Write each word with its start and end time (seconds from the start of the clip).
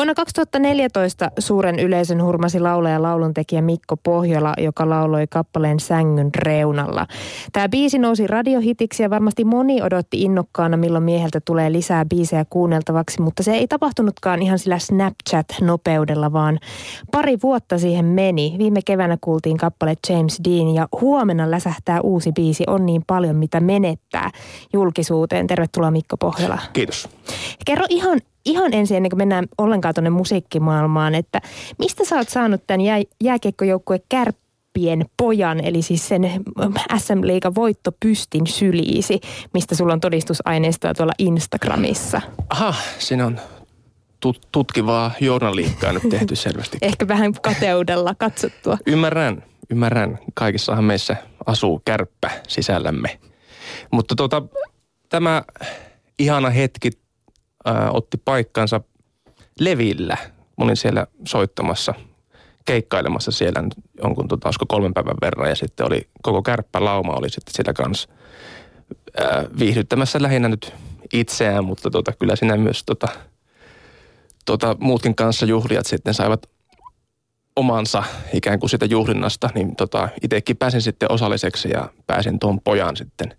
Vuonna 0.00 0.14
2014 0.14 1.30
suuren 1.38 1.78
yleisön 1.78 2.22
hurmasi 2.22 2.60
laulaja 2.60 3.02
lauluntekijä 3.02 3.62
Mikko 3.62 3.96
Pohjola, 3.96 4.54
joka 4.58 4.88
lauloi 4.88 5.26
kappaleen 5.26 5.80
Sängyn 5.80 6.30
reunalla. 6.34 7.06
Tämä 7.52 7.68
biisi 7.68 7.98
nousi 7.98 8.26
radiohitiksi 8.26 9.02
ja 9.02 9.10
varmasti 9.10 9.44
moni 9.44 9.82
odotti 9.82 10.22
innokkaana, 10.22 10.76
milloin 10.76 11.04
mieheltä 11.04 11.40
tulee 11.44 11.72
lisää 11.72 12.04
biisejä 12.04 12.44
kuunneltavaksi, 12.50 13.22
mutta 13.22 13.42
se 13.42 13.52
ei 13.52 13.68
tapahtunutkaan 13.68 14.42
ihan 14.42 14.58
sillä 14.58 14.78
Snapchat-nopeudella, 14.78 16.32
vaan 16.32 16.58
pari 17.12 17.38
vuotta 17.42 17.78
siihen 17.78 18.04
meni. 18.04 18.54
Viime 18.58 18.80
keväänä 18.84 19.18
kuultiin 19.20 19.56
kappale 19.56 19.94
James 20.08 20.40
Dean 20.44 20.74
ja 20.74 20.88
huomenna 21.00 21.50
läsähtää 21.50 22.00
uusi 22.00 22.32
biisi 22.32 22.64
On 22.66 22.86
niin 22.86 23.02
paljon, 23.06 23.36
mitä 23.36 23.60
menettää 23.60 24.30
julkisuuteen. 24.72 25.46
Tervetuloa 25.46 25.90
Mikko 25.90 26.16
Pohjola. 26.16 26.58
Kiitos. 26.72 27.08
Kerro 27.66 27.86
ihan 27.88 28.20
ihan 28.44 28.74
ensin 28.74 28.96
ennen 28.96 29.10
kuin 29.10 29.18
mennään 29.18 29.46
ollenkaan 29.58 29.94
tuonne 29.94 30.10
musiikkimaailmaan, 30.10 31.14
että 31.14 31.40
mistä 31.78 32.04
sä 32.04 32.16
oot 32.16 32.28
saanut 32.28 32.66
tämän 32.66 32.80
jää, 32.80 33.02
jääkiekkojoukkue 33.24 34.00
Kärppien 34.08 35.04
pojan, 35.16 35.60
eli 35.60 35.82
siis 35.82 36.08
sen 36.08 36.44
SM 36.98 37.20
Liiga 37.22 37.54
voittopystin 37.54 38.46
syliisi, 38.46 39.20
mistä 39.54 39.74
sulla 39.74 39.92
on 39.92 40.00
todistusaineistoa 40.00 40.94
tuolla 40.94 41.12
Instagramissa? 41.18 42.20
Aha, 42.50 42.74
siinä 42.98 43.26
on 43.26 43.40
tut- 44.26 44.48
tutkivaa 44.52 45.10
journaliikkaa 45.20 45.92
nyt 45.92 46.08
tehty 46.10 46.36
selvästi. 46.46 46.78
Ehkä 46.82 47.08
vähän 47.08 47.32
kateudella 47.42 48.14
katsottua. 48.14 48.78
Ymmärrän, 48.86 49.42
ymmärrän. 49.70 50.18
Kaikissahan 50.34 50.84
meissä 50.84 51.16
asuu 51.46 51.82
kärppä 51.84 52.30
sisällämme. 52.48 53.18
Mutta 53.90 54.14
tuota, 54.14 54.42
tämä 55.08 55.42
ihana 56.18 56.50
hetki 56.50 56.90
ää, 57.64 57.90
otti 57.90 58.16
paikkansa 58.16 58.80
Levillä. 59.60 60.16
Mä 60.58 60.64
olin 60.64 60.76
siellä 60.76 61.06
soittamassa, 61.28 61.94
keikkailemassa 62.64 63.30
siellä 63.30 63.62
jonkun, 64.02 64.28
tota, 64.28 64.48
olisiko 64.48 64.66
kolmen 64.68 64.94
päivän 64.94 65.16
verran. 65.20 65.48
Ja 65.48 65.54
sitten 65.54 65.86
oli 65.86 66.08
koko 66.22 66.42
kärppälauma 66.42 67.12
oli 67.12 67.30
sitten 67.30 67.54
siellä 67.54 67.72
kanssa 67.72 68.08
ää, 69.20 69.44
viihdyttämässä 69.58 70.22
lähinnä 70.22 70.48
nyt 70.48 70.74
itseään, 71.12 71.64
mutta 71.64 71.90
tota, 71.90 72.12
kyllä 72.12 72.36
siinä 72.36 72.56
myös 72.56 72.84
tota, 72.84 73.08
tota, 74.44 74.76
muutkin 74.80 75.14
kanssa 75.14 75.46
juhlijat 75.46 75.86
sitten 75.86 76.14
saivat 76.14 76.46
omansa 77.56 78.02
ikään 78.32 78.60
kuin 78.60 78.70
sitä 78.70 78.86
juhlinnasta, 78.86 79.50
niin 79.54 79.76
tota, 79.76 80.08
itsekin 80.22 80.56
pääsin 80.56 80.82
sitten 80.82 81.12
osalliseksi 81.12 81.70
ja 81.70 81.88
pääsin 82.06 82.38
tuon 82.38 82.60
pojan 82.60 82.96
sitten 82.96 83.34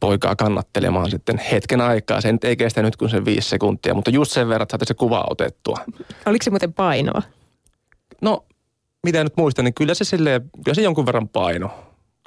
poikaa 0.00 0.36
kannattelemaan 0.36 1.10
sitten 1.10 1.38
hetken 1.38 1.80
aikaa. 1.80 2.20
Se 2.20 2.34
ei 2.42 2.56
kestä 2.56 2.82
nyt 2.82 2.96
kuin 2.96 3.10
se 3.10 3.24
viisi 3.24 3.48
sekuntia, 3.48 3.94
mutta 3.94 4.10
just 4.10 4.32
sen 4.32 4.48
verran, 4.48 4.66
saatiin 4.70 4.88
se 4.88 4.94
kuva 4.94 5.24
otettua. 5.30 5.78
Oliko 6.26 6.42
se 6.42 6.50
muuten 6.50 6.72
painoa? 6.72 7.22
No, 8.22 8.44
mitä 9.06 9.24
nyt 9.24 9.36
muistan, 9.36 9.64
niin 9.64 9.74
kyllä 9.74 9.94
se 9.94 10.04
silleen, 10.04 10.50
kyllä 10.64 10.74
se 10.74 10.82
jonkun 10.82 11.06
verran 11.06 11.28
paino, 11.28 11.70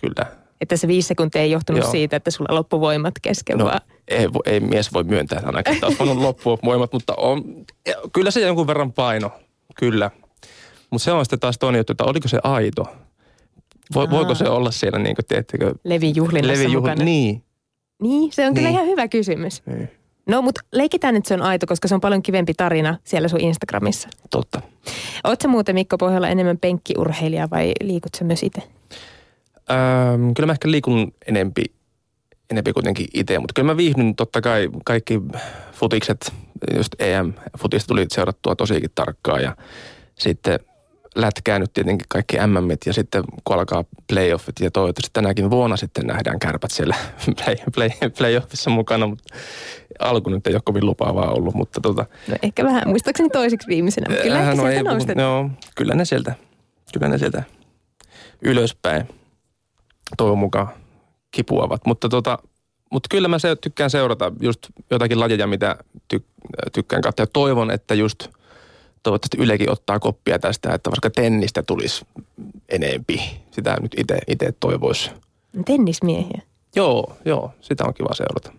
kyllä. 0.02 0.26
Että 0.62 0.78
se 0.78 0.88
viisi 0.88 1.08
sekuntia 1.08 1.42
ei 1.42 1.52
johtunut 1.52 1.82
Joo. 1.82 1.92
siitä, 1.92 2.16
että 2.16 2.32
sulla 2.32 2.56
loppuvoimat 2.56 3.14
kesken 3.22 3.58
no, 3.58 3.66
vaan? 3.66 3.82
Ei, 4.08 4.28
ei 4.46 4.60
mies 4.60 4.94
voi 4.94 5.04
myöntää 5.04 5.42
ainakaan, 5.46 5.74
että 5.74 5.88
olisi 5.88 6.04
loppuvoimat, 6.04 6.94
mutta 6.94 7.14
on, 7.18 7.44
kyllä 8.14 8.32
se 8.32 8.42
jonkun 8.42 8.68
verran 8.68 8.94
paino, 8.94 9.32
kyllä. 9.76 10.12
Mutta 10.90 11.04
se 11.04 11.12
on 11.12 11.26
sitten 11.26 11.40
taas 11.40 11.58
toinen 11.58 11.80
juttu, 11.80 11.94
että 11.94 12.04
oliko 12.04 12.28
se 12.28 12.40
aito. 12.44 12.88
Vo, 13.96 14.10
voiko 14.10 14.36
se 14.36 14.50
olla 14.50 14.72
siellä, 14.72 15.00
niin 15.00 15.16
kuin, 15.16 15.26
teettekö? 15.26 15.74
Levin 15.84 16.16
juhlinnassa 16.16 16.54
Levin 16.54 16.74
juhli, 16.74 16.90
mukana. 16.90 17.06
Niin, 17.06 17.44
niin, 18.02 18.32
se 18.34 18.42
on 18.42 18.54
niin. 18.54 18.56
kyllä 18.56 18.70
ihan 18.70 18.86
hyvä 18.86 19.08
kysymys. 19.08 19.62
Niin. 19.66 19.90
No, 20.30 20.42
mutta 20.42 20.62
leikitään 20.74 21.14
nyt 21.14 21.26
se 21.26 21.34
on 21.34 21.42
aito, 21.42 21.66
koska 21.68 21.88
se 21.88 21.96
on 21.96 22.02
paljon 22.02 22.24
kivempi 22.24 22.54
tarina 22.54 22.98
siellä 23.04 23.28
sun 23.28 23.42
Instagramissa. 23.42 24.10
Totta. 24.30 24.62
Oletko 25.24 25.48
muuten 25.48 25.76
Mikko 25.76 25.98
Pohjola 25.98 26.28
enemmän 26.28 26.58
penkkiurheilija 26.58 27.50
vai 27.50 27.74
liikut 27.82 28.16
sä 28.18 28.26
myös 28.26 28.44
itse? 28.44 28.62
Öö, 29.72 29.78
kyllä 30.36 30.46
mä 30.46 30.52
ehkä 30.52 30.72
liikun 30.72 31.14
enempi, 31.28 31.64
enempi 32.52 32.74
kuitenkin 32.74 33.08
itse, 33.14 33.40
mutta 33.40 33.54
kyllä 33.54 33.66
mä 33.66 33.78
viihdyn 33.78 34.16
totta 34.16 34.42
kai 34.42 34.70
kaikki 34.86 35.22
futikset, 35.72 36.34
just 36.76 36.96
EM-futista 37.00 37.88
tuli 37.88 38.06
seurattua 38.10 38.56
tosikin 38.56 38.90
tarkkaan 38.96 39.44
ja 39.44 39.56
sitten 40.16 40.60
lätkää 41.22 41.60
nyt 41.60 41.74
tietenkin 41.74 42.06
kaikki 42.10 42.38
MMit 42.48 42.86
ja 42.86 42.94
sitten 42.94 43.24
kun 43.44 43.56
alkaa 43.56 43.84
playoffit 44.08 44.60
ja 44.60 44.72
toivottavasti 44.72 45.10
tänäkin 45.14 45.50
vuonna 45.50 45.78
sitten 45.78 46.08
nähdään 46.08 46.40
kärpät 46.40 46.72
siellä 46.72 46.96
play, 47.46 47.56
play, 47.76 47.90
playoffissa 48.18 48.70
mukana, 48.70 49.08
mutta 49.08 49.36
alku 50.00 50.30
nyt 50.30 50.48
ei 50.48 50.54
ole 50.54 50.62
kovin 50.66 50.86
lupaavaa 50.86 51.32
ollut, 51.32 51.56
mutta 51.56 51.82
tota. 51.82 52.06
No 52.28 52.36
ehkä 52.44 52.64
vähän, 52.64 52.84
muistaakseni 52.86 53.30
toiseksi 53.30 53.68
viimeisenä, 53.68 54.10
mutta 54.10 54.24
kyllä 54.24 54.40
äh, 54.40 54.56
no 54.56 54.68
ei, 54.68 54.84
no, 55.16 55.50
kyllä 55.76 55.96
ne 55.96 56.06
sieltä, 56.06 56.36
kyllä 56.94 57.08
ne 57.08 57.18
sieltä 57.18 57.44
ylöspäin 58.42 59.08
toivon 60.18 60.38
mukaan 60.38 60.68
kipuavat, 61.32 61.82
mutta 61.86 62.10
tota, 62.10 62.40
mutta 62.92 63.08
kyllä 63.12 63.28
mä 63.28 63.40
se, 63.40 63.56
tykkään 63.56 63.90
seurata 63.90 64.32
just 64.42 64.60
jotakin 64.92 65.20
lajeja, 65.20 65.48
mitä 65.48 65.76
ty, 66.08 66.26
tykkään 66.74 67.02
katsoa. 67.02 67.24
Ja 67.24 67.28
toivon, 67.34 67.72
että 67.72 67.94
just– 67.94 68.28
toivottavasti 69.04 69.38
Ylekin 69.38 69.72
ottaa 69.72 70.00
koppia 70.00 70.40
tästä, 70.40 70.74
että 70.74 70.92
vaikka 70.92 71.10
tennistä 71.10 71.64
tulisi 71.64 72.06
enempi. 72.70 73.22
Sitä 73.52 73.78
nyt 73.82 73.96
itse 74.28 74.54
toivoisi. 74.60 75.12
Tennismiehiä? 75.66 76.42
Joo, 76.76 77.14
joo, 77.26 77.52
sitä 77.62 77.86
on 77.86 77.94
kiva 77.94 78.14
seurata. 78.14 78.52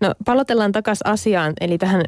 No 0.00 0.14
palotellaan 0.24 0.72
takaisin 0.72 1.06
asiaan, 1.06 1.52
eli 1.60 1.78
tähän 1.78 2.02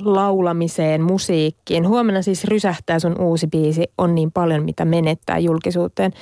laulamiseen, 0.00 1.02
musiikkiin. 1.02 1.88
Huomenna 1.88 2.22
siis 2.22 2.44
rysähtää 2.44 2.98
sun 2.98 3.20
uusi 3.20 3.46
biisi, 3.46 3.84
on 3.98 4.14
niin 4.14 4.32
paljon 4.32 4.64
mitä 4.64 4.84
menettää 4.84 5.38
julkisuuteen. 5.38 6.12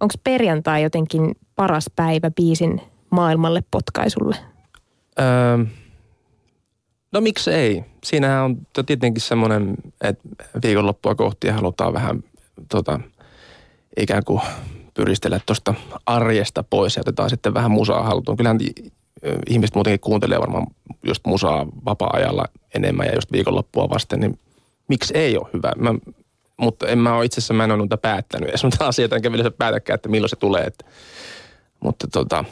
Onko 0.00 0.14
perjantai 0.24 0.82
jotenkin 0.82 1.36
paras 1.56 1.86
päivä 1.96 2.30
biisin 2.30 2.80
maailmalle 3.10 3.62
potkaisulle? 3.70 4.36
Öö, 5.20 5.64
No 7.12 7.20
miksi 7.20 7.50
ei? 7.50 7.84
Siinähän 8.04 8.44
on 8.44 8.56
tietenkin 8.86 9.20
semmoinen, 9.20 9.76
että 10.00 10.28
viikonloppua 10.62 11.14
kohti 11.14 11.48
halutaan 11.48 11.92
vähän 11.92 12.24
tota, 12.68 13.00
ikään 14.00 14.24
kuin 14.24 14.40
pyristellä 14.94 15.40
tuosta 15.46 15.74
arjesta 16.06 16.64
pois 16.70 16.96
ja 16.96 17.00
otetaan 17.00 17.30
sitten 17.30 17.54
vähän 17.54 17.70
musaa 17.70 18.02
haltuun. 18.02 18.36
Kyllähän 18.36 18.58
ihmiset 19.48 19.74
muutenkin 19.74 20.00
kuuntelee 20.00 20.40
varmaan 20.40 20.66
just 21.06 21.26
musaa 21.26 21.66
vapaa-ajalla 21.84 22.44
enemmän 22.74 23.06
ja 23.06 23.14
just 23.14 23.32
viikonloppua 23.32 23.90
vasten, 23.90 24.20
niin 24.20 24.38
miksi 24.88 25.16
ei 25.16 25.36
ole 25.36 25.48
hyvä? 25.52 25.72
Mä, 25.76 25.94
mutta 26.56 26.88
en 26.88 26.98
mä 26.98 27.16
ole 27.16 27.24
itse 27.24 27.40
asiassa, 27.40 27.54
mä 27.54 27.64
en 27.64 27.70
ole 27.70 27.78
noita 27.78 27.96
päättänyt 27.96 28.48
edes 28.48 28.62
noita 28.62 28.86
asioita, 28.86 29.16
enkä 29.16 29.32
vielä 29.32 29.50
päätäkään, 29.50 29.94
että 29.94 30.08
milloin 30.08 30.30
se 30.30 30.36
tulee. 30.36 30.64
Että, 30.64 30.84
mutta 31.80 32.06
tota, 32.12 32.44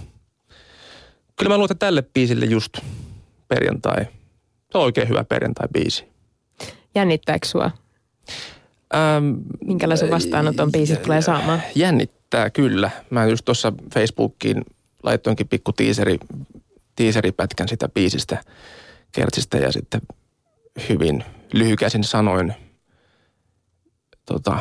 kyllä 1.37 1.57
mä 1.59 1.65
että 1.65 1.75
tälle 1.75 2.03
biisille 2.03 2.45
just 2.45 2.79
perjantai– 3.49 4.07
se 4.73 4.79
on 4.79 4.85
oikein 4.85 5.09
hyvä 5.09 5.25
perjantai-biisi. 5.25 6.05
Jännittääkö 6.95 7.47
sua? 7.47 7.71
Ähm, 8.95 9.35
Minkälaisen 9.65 10.11
vastaanoton 10.11 10.73
biisit 10.73 11.03
tulee 11.03 11.23
saamaan? 11.23 11.63
Jännittää 11.75 12.51
kyllä. 12.51 12.91
Mä 13.11 13.27
just 13.27 13.45
tuossa 13.45 13.73
Facebookiin 13.95 14.65
laittoinkin 15.03 15.49
pikku 15.49 15.73
tiiseri, 15.73 16.19
tiiseripätkän 16.97 17.69
sitä 17.69 17.89
biisistä 17.89 18.43
kertsistä 19.13 19.59
ja 19.59 19.73
sitten 19.73 20.01
hyvin 20.89 21.25
lyhykäisin 21.53 22.05
sanoin, 22.05 22.55
tota, 24.27 24.59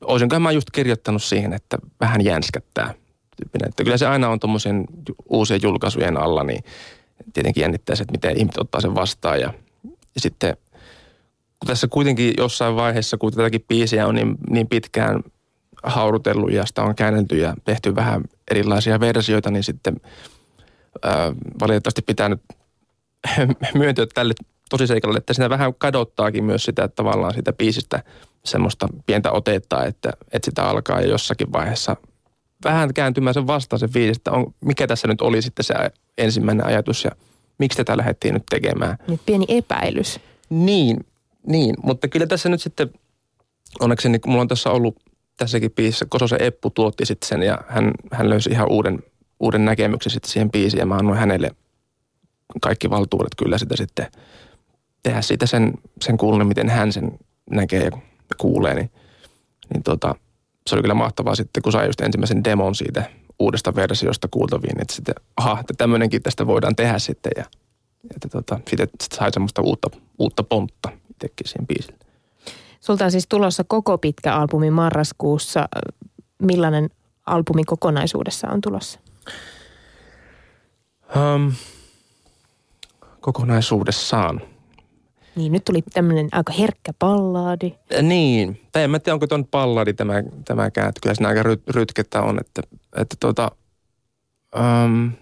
olisinkohan 0.00 0.42
mä 0.42 0.52
just 0.52 0.70
kirjoittanut 0.70 1.22
siihen, 1.22 1.52
että 1.52 1.78
vähän 2.00 2.24
jänskättää. 2.24 2.94
Että 3.54 3.84
kyllä 3.84 3.96
se 3.96 4.06
aina 4.06 4.28
on 4.28 4.40
tuommoisen 4.40 4.84
uusien 5.28 5.60
julkaisujen 5.62 6.16
alla, 6.16 6.44
niin 6.44 6.64
tietenkin 7.32 7.62
jännittää 7.62 7.96
se, 7.96 8.02
että 8.02 8.12
miten 8.12 8.36
ihmiset 8.36 8.60
ottaa 8.60 8.80
sen 8.80 8.94
vastaan. 8.94 9.40
Ja, 9.40 9.54
ja 9.84 10.20
sitten 10.20 10.56
kun 11.58 11.66
tässä 11.66 11.88
kuitenkin 11.88 12.34
jossain 12.38 12.76
vaiheessa, 12.76 13.16
kun 13.16 13.32
tätäkin 13.32 13.64
biisiä 13.68 14.06
on 14.06 14.14
niin, 14.14 14.36
niin 14.50 14.68
pitkään 14.68 15.22
haurutellut 15.82 16.52
ja 16.52 16.66
sitä 16.66 16.82
on 16.82 16.94
käännelty 16.94 17.38
ja 17.38 17.54
tehty 17.64 17.94
vähän 17.94 18.22
erilaisia 18.50 19.00
versioita, 19.00 19.50
niin 19.50 19.64
sitten 19.64 19.96
ää, 21.02 21.32
valitettavasti 21.60 22.02
pitää 22.02 22.28
nyt 22.28 22.42
myöntyä 23.74 24.06
tälle 24.14 24.34
tosiseikalle, 24.70 25.18
että 25.18 25.34
siinä 25.34 25.50
vähän 25.50 25.74
kadottaakin 25.74 26.44
myös 26.44 26.64
sitä 26.64 26.84
että 26.84 26.96
tavallaan 26.96 27.34
sitä 27.34 27.52
biisistä 27.52 28.02
semmoista 28.44 28.88
pientä 29.06 29.32
otetta, 29.32 29.84
että, 29.84 30.12
että 30.32 30.46
sitä 30.46 30.68
alkaa 30.68 31.00
jossakin 31.00 31.52
vaiheessa 31.52 31.96
vähän 32.64 32.94
kääntymään 32.94 33.34
sen 33.34 33.46
vastaan 33.46 33.80
se 33.80 33.88
fiilis, 33.88 34.16
että 34.16 34.30
on, 34.32 34.54
mikä 34.64 34.86
tässä 34.86 35.08
nyt 35.08 35.20
oli 35.20 35.42
sitten 35.42 35.64
se 35.64 35.74
ensimmäinen 36.20 36.66
ajatus 36.66 37.04
ja 37.04 37.10
miksi 37.58 37.76
tätä 37.76 37.96
lähdettiin 37.96 38.34
nyt 38.34 38.46
tekemään. 38.50 38.98
Nyt 39.08 39.20
pieni 39.26 39.44
epäilys. 39.48 40.20
Niin, 40.50 40.96
niin, 41.46 41.74
mutta 41.82 42.08
kyllä 42.08 42.26
tässä 42.26 42.48
nyt 42.48 42.62
sitten, 42.62 42.90
onneksi 43.80 44.08
niin 44.08 44.20
mulla 44.26 44.40
on 44.40 44.48
tässä 44.48 44.70
ollut 44.70 44.96
tässäkin 45.36 45.70
biisissä, 45.70 46.06
Kososen 46.08 46.42
Eppu 46.42 46.70
tuotti 46.70 47.06
sitten 47.06 47.28
sen 47.28 47.42
ja 47.42 47.58
hän, 47.68 47.90
hän 48.12 48.30
löysi 48.30 48.50
ihan 48.50 48.70
uuden, 48.70 48.98
uuden 49.40 49.64
näkemyksen 49.64 50.12
sitten 50.12 50.30
siihen 50.30 50.50
biisiin 50.50 50.78
ja 50.78 50.86
mä 50.86 50.96
annoin 50.96 51.18
hänelle 51.18 51.50
kaikki 52.60 52.90
valtuudet 52.90 53.34
kyllä 53.36 53.58
sitä 53.58 53.76
sitten 53.76 54.06
tehdä 55.02 55.22
siitä 55.22 55.46
sen, 55.46 55.72
sen 56.02 56.16
kuulun, 56.16 56.46
miten 56.46 56.68
hän 56.68 56.92
sen 56.92 57.18
näkee 57.50 57.84
ja 57.84 57.90
kuulee, 58.38 58.74
niin, 58.74 58.90
niin 59.74 59.82
tota, 59.82 60.14
se 60.66 60.74
oli 60.74 60.82
kyllä 60.82 60.94
mahtavaa 60.94 61.34
sitten, 61.34 61.62
kun 61.62 61.72
sai 61.72 61.86
just 61.86 62.00
ensimmäisen 62.00 62.44
demon 62.44 62.74
siitä 62.74 63.10
uudesta 63.40 63.74
versiosta 63.74 64.28
kuultaviin, 64.30 64.80
että 64.80 64.94
sitten, 64.94 65.14
aha, 65.36 65.60
että 65.60 65.74
tämmöinenkin 65.78 66.22
tästä 66.22 66.46
voidaan 66.46 66.76
tehdä 66.76 66.98
sitten 66.98 67.32
ja 67.36 67.44
että 68.14 68.28
tota, 68.28 68.60
sitten 68.68 68.88
sai 69.12 69.32
semmoista 69.32 69.62
uutta, 69.62 69.90
uutta 70.18 70.42
pontta 70.42 70.88
itsekin 71.10 71.48
siihen 71.48 71.66
biisille. 71.66 71.98
Sulta 72.80 73.04
on 73.04 73.10
siis 73.10 73.26
tulossa 73.28 73.64
koko 73.64 73.98
pitkä 73.98 74.34
albumi 74.34 74.70
marraskuussa. 74.70 75.68
Millainen 76.42 76.90
albumi 77.26 77.64
kokonaisuudessa 77.64 78.48
on 78.48 78.60
tulossa? 78.60 79.00
Um, 81.16 81.52
kokonaisuudessaan. 83.20 84.40
Niin, 85.36 85.52
nyt 85.52 85.64
tuli 85.64 85.82
tämmöinen 85.82 86.28
aika 86.32 86.52
herkkä 86.52 86.92
pallaadi. 86.98 87.74
Niin, 88.02 88.60
tai 88.72 88.82
en 88.82 88.90
mä 88.90 88.98
tiedä, 88.98 89.14
onko 89.14 89.26
tuon 89.26 89.46
palladi 89.46 89.92
tämä, 89.92 90.14
tämäkään, 90.44 90.88
että 90.88 91.00
kyllä 91.02 91.14
siinä 91.14 91.28
aika 91.28 91.42
ry, 91.42 91.62
rytkettä 91.68 92.22
on, 92.22 92.40
että, 92.40 92.62
että 92.96 93.16
tota, 93.20 93.50
um, 94.58 95.12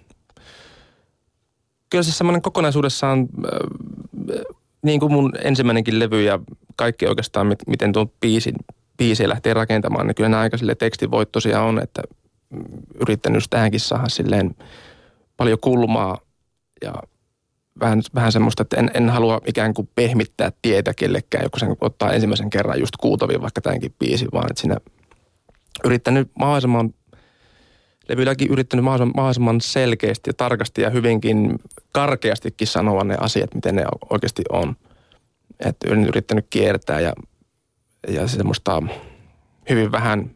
kyllä 1.90 2.02
se 2.02 2.12
semmoinen 2.12 2.42
kokonaisuudessaan, 2.42 3.20
äh, 3.20 4.40
niin 4.82 5.00
kuin 5.00 5.12
mun 5.12 5.32
ensimmäinenkin 5.42 5.98
levy 5.98 6.22
ja 6.22 6.38
kaikki 6.76 7.06
oikeastaan, 7.06 7.56
miten 7.66 7.92
tuon 7.92 8.10
biisin, 8.20 8.54
biisi 8.96 9.28
lähtee 9.28 9.54
rakentamaan, 9.54 10.06
niin 10.06 10.14
kyllä 10.14 10.28
nämä 10.28 10.42
aika 10.42 10.56
sille 10.56 10.74
tekstivoittoisia 10.74 11.62
on, 11.62 11.82
että 11.82 12.02
yrittänyt 13.00 13.36
just 13.36 13.50
tähänkin 13.50 13.80
saada 13.80 14.08
silleen 14.08 14.54
paljon 15.36 15.58
kulmaa 15.60 16.18
ja 16.82 16.94
vähän, 17.80 18.02
vähän 18.14 18.32
semmoista, 18.32 18.62
että 18.62 18.76
en, 18.76 18.90
en 18.94 19.10
halua 19.10 19.40
ikään 19.46 19.74
kuin 19.74 19.88
pehmittää 19.94 20.52
tietä 20.62 20.94
kellekään, 20.94 21.44
joku 21.44 21.58
sen 21.58 21.76
ottaa 21.80 22.12
ensimmäisen 22.12 22.50
kerran 22.50 22.80
just 22.80 22.96
kuutaviin 22.96 23.42
vaikka 23.42 23.60
tämänkin 23.60 23.94
biisi, 23.98 24.26
vaan 24.32 24.46
että 24.50 24.60
siinä 24.60 24.76
yrittänyt 25.84 26.30
mahdollisimman, 26.38 26.94
levylläkin 28.08 28.50
yrittänyt 28.50 28.84
mahdollisimman 28.84 29.60
selkeästi 29.60 30.30
ja 30.30 30.34
tarkasti 30.34 30.82
ja 30.82 30.90
hyvinkin 30.90 31.58
karkeastikin 31.92 32.66
sanoa 32.66 33.04
ne 33.04 33.16
asiat, 33.20 33.54
miten 33.54 33.76
ne 33.76 33.84
oikeasti 34.10 34.42
on. 34.52 34.76
Että 35.60 35.94
yrittänyt 35.94 36.46
kiertää 36.50 37.00
ja, 37.00 37.12
ja 38.08 38.28
semmoista 38.28 38.82
hyvin 39.70 39.92
vähän 39.92 40.30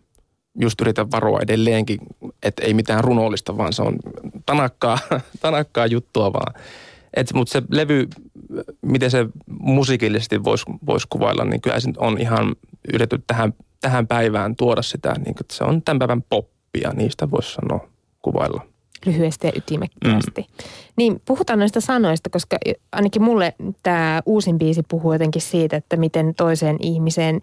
just 0.60 0.80
yritän 0.80 1.10
varoa 1.10 1.40
edelleenkin, 1.42 1.98
että 2.42 2.62
ei 2.62 2.74
mitään 2.74 3.04
runollista, 3.04 3.56
vaan 3.56 3.72
se 3.72 3.82
on 3.82 3.96
tanakkaa, 4.46 4.98
tanakkaa 5.40 5.86
juttua 5.86 6.32
vaan. 6.32 6.54
Mutta 7.34 7.52
se 7.52 7.62
levy, 7.70 8.08
miten 8.82 9.10
se 9.10 9.26
musiikillisesti 9.60 10.44
voisi 10.44 10.64
vois 10.86 11.06
kuvailla, 11.06 11.44
niin 11.44 11.60
kyllä 11.60 11.80
se 11.80 11.90
on 11.96 12.20
ihan 12.20 12.56
yritetty 12.92 13.24
tähän, 13.26 13.54
tähän 13.80 14.06
päivään 14.06 14.56
tuoda 14.56 14.82
sitä, 14.82 15.14
niin 15.14 15.34
että 15.40 15.54
se 15.54 15.64
on 15.64 15.82
tämän 15.82 15.98
päivän 15.98 16.22
poppia, 16.22 16.92
niistä 16.92 17.30
voisi 17.30 17.52
sanoa 17.52 17.88
kuvailla. 18.22 18.66
Lyhyesti 19.06 19.46
ja 19.46 19.52
ytimekkäästi. 19.56 20.40
Mm. 20.40 20.64
Niin, 20.96 21.22
puhutaan 21.24 21.58
noista 21.58 21.80
sanoista, 21.80 22.30
koska 22.30 22.58
ainakin 22.92 23.22
mulle 23.22 23.54
tämä 23.82 24.22
uusin 24.26 24.58
biisi 24.58 24.82
puhuu 24.88 25.12
jotenkin 25.12 25.42
siitä, 25.42 25.76
että 25.76 25.96
miten 25.96 26.34
toiseen 26.34 26.76
ihmiseen 26.80 27.40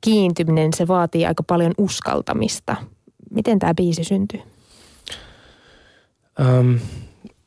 kiintyminen, 0.00 0.72
se 0.72 0.88
vaatii 0.88 1.26
aika 1.26 1.42
paljon 1.42 1.72
uskaltamista. 1.78 2.76
Miten 3.30 3.58
tämä 3.58 3.74
biisi 3.74 4.04
syntyy? 4.04 4.40
Um, 6.40 6.78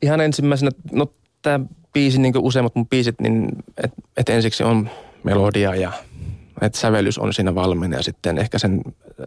ihan 0.02 0.20
ensimmäisenä, 0.20 0.70
no 0.92 1.06
tämä 1.42 1.60
biisi, 1.92 2.20
niin 2.20 2.32
kuin 2.32 2.44
useimmat 2.44 2.74
mun 2.74 2.88
biisit, 2.88 3.20
niin 3.20 3.48
että 3.84 4.02
et 4.16 4.28
ensiksi 4.28 4.62
on 4.62 4.90
melodia 5.24 5.74
ja 5.74 5.92
että 6.60 6.78
sävellys 6.78 7.18
on 7.18 7.34
siinä 7.34 7.54
valmiina 7.54 7.96
ja 7.96 8.02
sitten 8.02 8.38
ehkä 8.38 8.58
sen, 8.58 8.82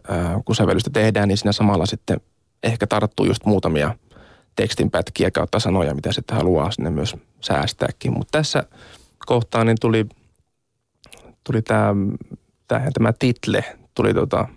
ää, 0.08 0.40
kun 0.44 0.56
sävellystä 0.56 0.90
tehdään, 0.90 1.28
niin 1.28 1.38
siinä 1.38 1.52
samalla 1.52 1.86
sitten 1.86 2.20
ehkä 2.62 2.86
tarttuu 2.86 3.26
just 3.26 3.44
muutamia 3.44 3.94
tekstinpätkiä 4.56 5.30
kautta 5.30 5.60
sanoja, 5.60 5.94
mitä 5.94 6.12
sitten 6.12 6.36
haluaa 6.36 6.70
sinne 6.70 6.90
myös 6.90 7.16
säästääkin. 7.40 8.12
Mutta 8.12 8.38
tässä 8.38 8.64
kohtaa 9.26 9.64
niin 9.64 9.76
tuli, 9.80 10.06
tuli 11.44 11.62
tämä, 11.62 11.94
tämä, 12.68 12.90
tämä 12.94 13.12
title, 13.18 13.64
tuli 13.94 14.14
tota, 14.14 14.48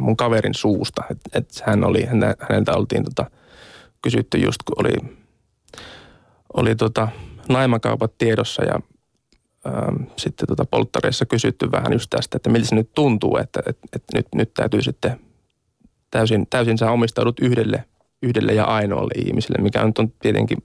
mun 0.00 0.16
kaverin 0.16 0.54
suusta. 0.54 1.02
Että 1.10 1.38
et 1.38 1.62
hän 1.64 1.84
oli, 1.84 2.06
häneltä 2.48 2.72
oltiin 2.74 3.04
tota, 3.04 3.30
kysytty 4.02 4.38
just, 4.38 4.58
kun 4.64 4.86
oli 4.86 5.21
oli 6.54 6.76
tota 6.76 7.08
naimakaupat 7.48 8.18
tiedossa 8.18 8.64
ja 8.64 8.74
ähm, 9.66 10.04
sitten 10.16 10.46
tota 10.48 10.64
polttareissa 10.64 11.26
kysytty 11.26 11.72
vähän 11.72 11.92
just 11.92 12.10
tästä, 12.10 12.36
että 12.36 12.50
miltä 12.50 12.68
se 12.68 12.74
nyt 12.74 12.94
tuntuu, 12.94 13.36
että, 13.36 13.60
että, 13.66 13.88
että 13.92 14.18
nyt, 14.18 14.26
nyt 14.34 14.54
täytyy 14.54 14.82
sitten 14.82 15.20
täysin, 16.10 16.46
täysin 16.50 16.78
sä 16.78 16.90
omistaudut 16.90 17.40
yhdelle, 17.40 17.84
yhdelle 18.22 18.52
ja 18.52 18.64
ainoalle 18.64 19.14
ihmiselle, 19.26 19.62
mikä 19.62 19.84
nyt 19.84 19.98
on 19.98 20.12
tietenkin 20.22 20.58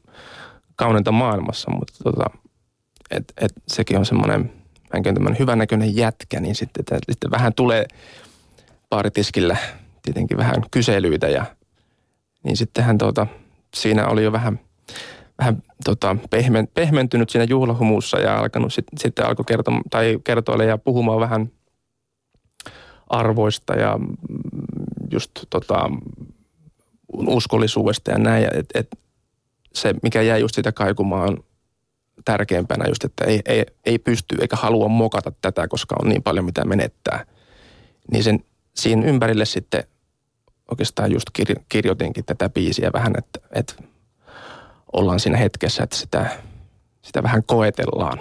kauneinta 0.75 1.11
maailmassa, 1.11 1.71
mutta 1.71 1.93
tota, 2.03 2.25
et, 3.11 3.33
et 3.41 3.53
sekin 3.67 3.97
on 3.97 4.05
semmoinen 4.05 4.51
vähän 4.93 5.15
tämmöinen 5.15 5.39
hyvännäköinen 5.39 5.95
jätkä, 5.95 6.39
niin 6.39 6.55
sitten, 6.55 6.81
että, 6.81 6.99
sitten 7.09 7.31
vähän 7.31 7.53
tulee 7.53 7.85
baaritiskillä 8.89 9.57
tietenkin 10.01 10.37
vähän 10.37 10.63
kyselyitä 10.71 11.27
ja 11.27 11.45
niin 12.43 12.57
sittenhän 12.57 12.97
tota, 12.97 13.27
siinä 13.75 14.07
oli 14.07 14.23
jo 14.23 14.31
vähän– 14.31 14.59
vähän 15.39 15.63
tota, 15.85 16.15
pehmen, 16.29 16.67
pehmentynyt 16.73 17.29
siinä 17.29 17.45
juhlahumussa 17.49 18.19
ja 18.19 18.39
alkanut 18.39 18.73
sit, 18.73 18.85
sitten 18.97 19.25
alkoi 19.25 19.45
kertoa, 19.45 19.81
tai 19.89 20.19
kertoa 20.23 20.63
ja 20.63 20.77
puhumaan 20.77 21.19
vähän 21.19 21.51
arvoista 23.07 23.73
ja 23.73 23.97
mm, 23.97 24.07
just 25.11 25.31
tota, 25.49 25.89
uskollisuudesta 27.13 28.11
ja 28.11 28.17
näin. 28.17 28.47
Et, 28.53 28.65
et 28.73 28.99
se, 29.73 29.93
mikä 30.03 30.21
jäi 30.21 30.41
just 30.41 30.55
sitä 30.55 30.71
kaikumaan 30.71 31.37
tärkeämpänä 32.25 32.85
just, 32.87 33.03
että 33.03 33.25
ei, 33.25 33.41
ei, 33.45 33.65
ei 33.85 33.99
pysty 33.99 34.35
eikä 34.41 34.55
halua 34.55 34.87
mokata 34.87 35.31
tätä, 35.41 35.67
koska 35.67 35.95
on 36.01 36.09
niin 36.09 36.23
paljon 36.23 36.45
mitä 36.45 36.65
menettää. 36.65 37.25
Niin 38.11 38.23
sen, 38.23 38.39
siinä 38.75 39.05
ympärille 39.05 39.45
sitten 39.45 39.83
oikeastaan 40.71 41.11
just 41.11 41.29
kirjoitinkin 41.69 42.25
tätä 42.25 42.49
biisiä 42.49 42.89
vähän, 42.93 43.13
että, 43.17 43.39
että 43.53 43.73
ollaan 44.93 45.19
siinä 45.19 45.37
hetkessä, 45.37 45.83
että 45.83 45.95
sitä, 45.95 46.29
sitä 47.01 47.23
vähän 47.23 47.43
koetellaan. 47.45 48.19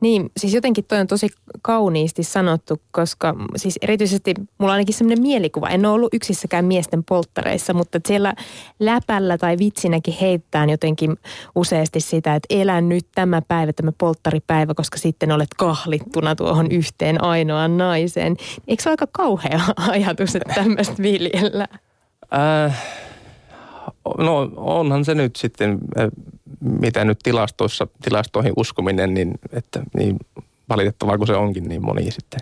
Niin, 0.00 0.30
siis 0.36 0.54
jotenkin 0.54 0.84
toi 0.84 0.98
on 1.00 1.06
tosi 1.06 1.28
kauniisti 1.62 2.22
sanottu, 2.22 2.82
koska 2.90 3.34
siis 3.56 3.78
erityisesti 3.82 4.34
mulla 4.58 4.72
on 4.72 4.74
ainakin 4.74 4.94
semmoinen 4.94 5.22
mielikuva. 5.22 5.68
En 5.68 5.86
ole 5.86 5.94
ollut 5.94 6.14
yksissäkään 6.14 6.64
miesten 6.64 7.04
polttareissa, 7.04 7.74
mutta 7.74 8.00
siellä 8.06 8.34
läpällä 8.80 9.38
tai 9.38 9.58
vitsinäkin 9.58 10.14
heittää 10.20 10.64
jotenkin 10.64 11.16
useasti 11.54 12.00
sitä, 12.00 12.34
että 12.34 12.54
elä 12.54 12.80
nyt 12.80 13.06
tämä 13.14 13.42
päivä, 13.48 13.72
tämä 13.72 13.92
polttaripäivä, 13.98 14.74
koska 14.74 14.98
sitten 14.98 15.32
olet 15.32 15.54
kahlittuna 15.56 16.34
tuohon 16.34 16.70
yhteen 16.70 17.24
ainoaan 17.24 17.76
naiseen. 17.76 18.36
Eikö 18.68 18.82
se 18.82 18.88
ole 18.88 18.92
aika 18.92 19.06
kauhea 19.12 19.60
ajatus, 19.90 20.36
että 20.36 20.54
tämmöistä 20.54 21.02
viljellään? 21.02 21.78
Äh, 22.34 22.82
no 24.18 24.50
onhan 24.56 25.04
se 25.04 25.14
nyt 25.14 25.36
sitten, 25.36 25.78
mitä 26.60 27.04
nyt 27.04 27.18
tilastoissa, 27.22 27.86
tilastoihin 28.02 28.52
uskominen, 28.56 29.14
niin, 29.14 29.32
että 29.52 29.82
niin 29.96 30.16
valitettavaa 30.68 31.18
kuin 31.18 31.26
se 31.26 31.34
onkin, 31.34 31.68
niin 31.68 31.84
moni 31.84 32.10
sitten 32.10 32.40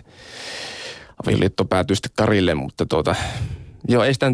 avioliitto 1.23 1.65
päätyy 1.65 1.95
sitten 1.95 2.11
karille, 2.15 2.55
mutta 2.55 2.85
tuota, 2.85 3.15
joo, 3.87 4.03
ei 4.03 4.13
sitä 4.13 4.31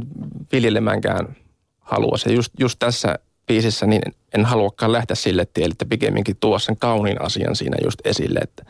viljelemäänkään 0.52 1.36
halua. 1.80 2.18
Se 2.18 2.34
just, 2.34 2.54
just 2.60 2.80
tässä 2.80 3.20
biisissä 3.48 3.86
niin 3.86 4.02
en 4.34 4.46
haluakaan 4.46 4.92
lähteä 4.92 5.16
sille 5.16 5.48
tielle, 5.54 5.72
että 5.72 5.86
pikemminkin 5.86 6.38
tuo 6.40 6.60
sen 6.60 6.78
kauniin 6.78 7.22
asian 7.22 7.56
siinä 7.56 7.78
just 7.84 8.00
esille, 8.06 8.40
että 8.40 8.66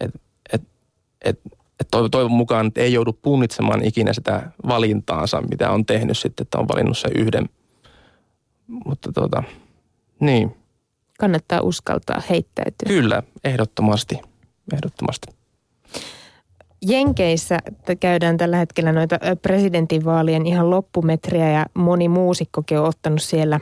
et, 0.00 0.10
et, 0.52 0.62
et, 1.24 1.40
et 1.80 1.88
toivon 2.10 2.32
mukaan 2.32 2.66
että 2.66 2.80
ei 2.80 2.92
joudu 2.92 3.12
punnitsemaan 3.12 3.84
ikinä 3.84 4.12
sitä 4.12 4.50
valintaansa, 4.68 5.40
mitä 5.40 5.70
on 5.70 5.86
tehnyt 5.86 6.18
sitten, 6.18 6.44
että 6.44 6.58
on 6.58 6.68
valinnut 6.68 6.98
sen 6.98 7.12
yhden– 7.16 7.48
mutta 8.86 9.12
tota, 9.12 9.42
niin. 10.20 10.56
Kannattaa 11.18 11.60
uskaltaa 11.60 12.22
heittäytyä. 12.30 12.86
Kyllä, 12.86 13.22
ehdottomasti. 13.44 14.18
Ehdottomasti. 14.74 15.26
Jenkeissä 16.82 17.58
käydään 18.00 18.36
tällä 18.36 18.56
hetkellä 18.56 18.92
noita 18.92 19.18
presidentinvaalien 19.42 20.46
ihan 20.46 20.70
loppumetriä 20.70 21.50
ja 21.50 21.66
moni 21.74 22.08
muusikkokin 22.08 22.78
on 22.78 22.86
ottanut 22.86 23.22
siellä 23.22 23.60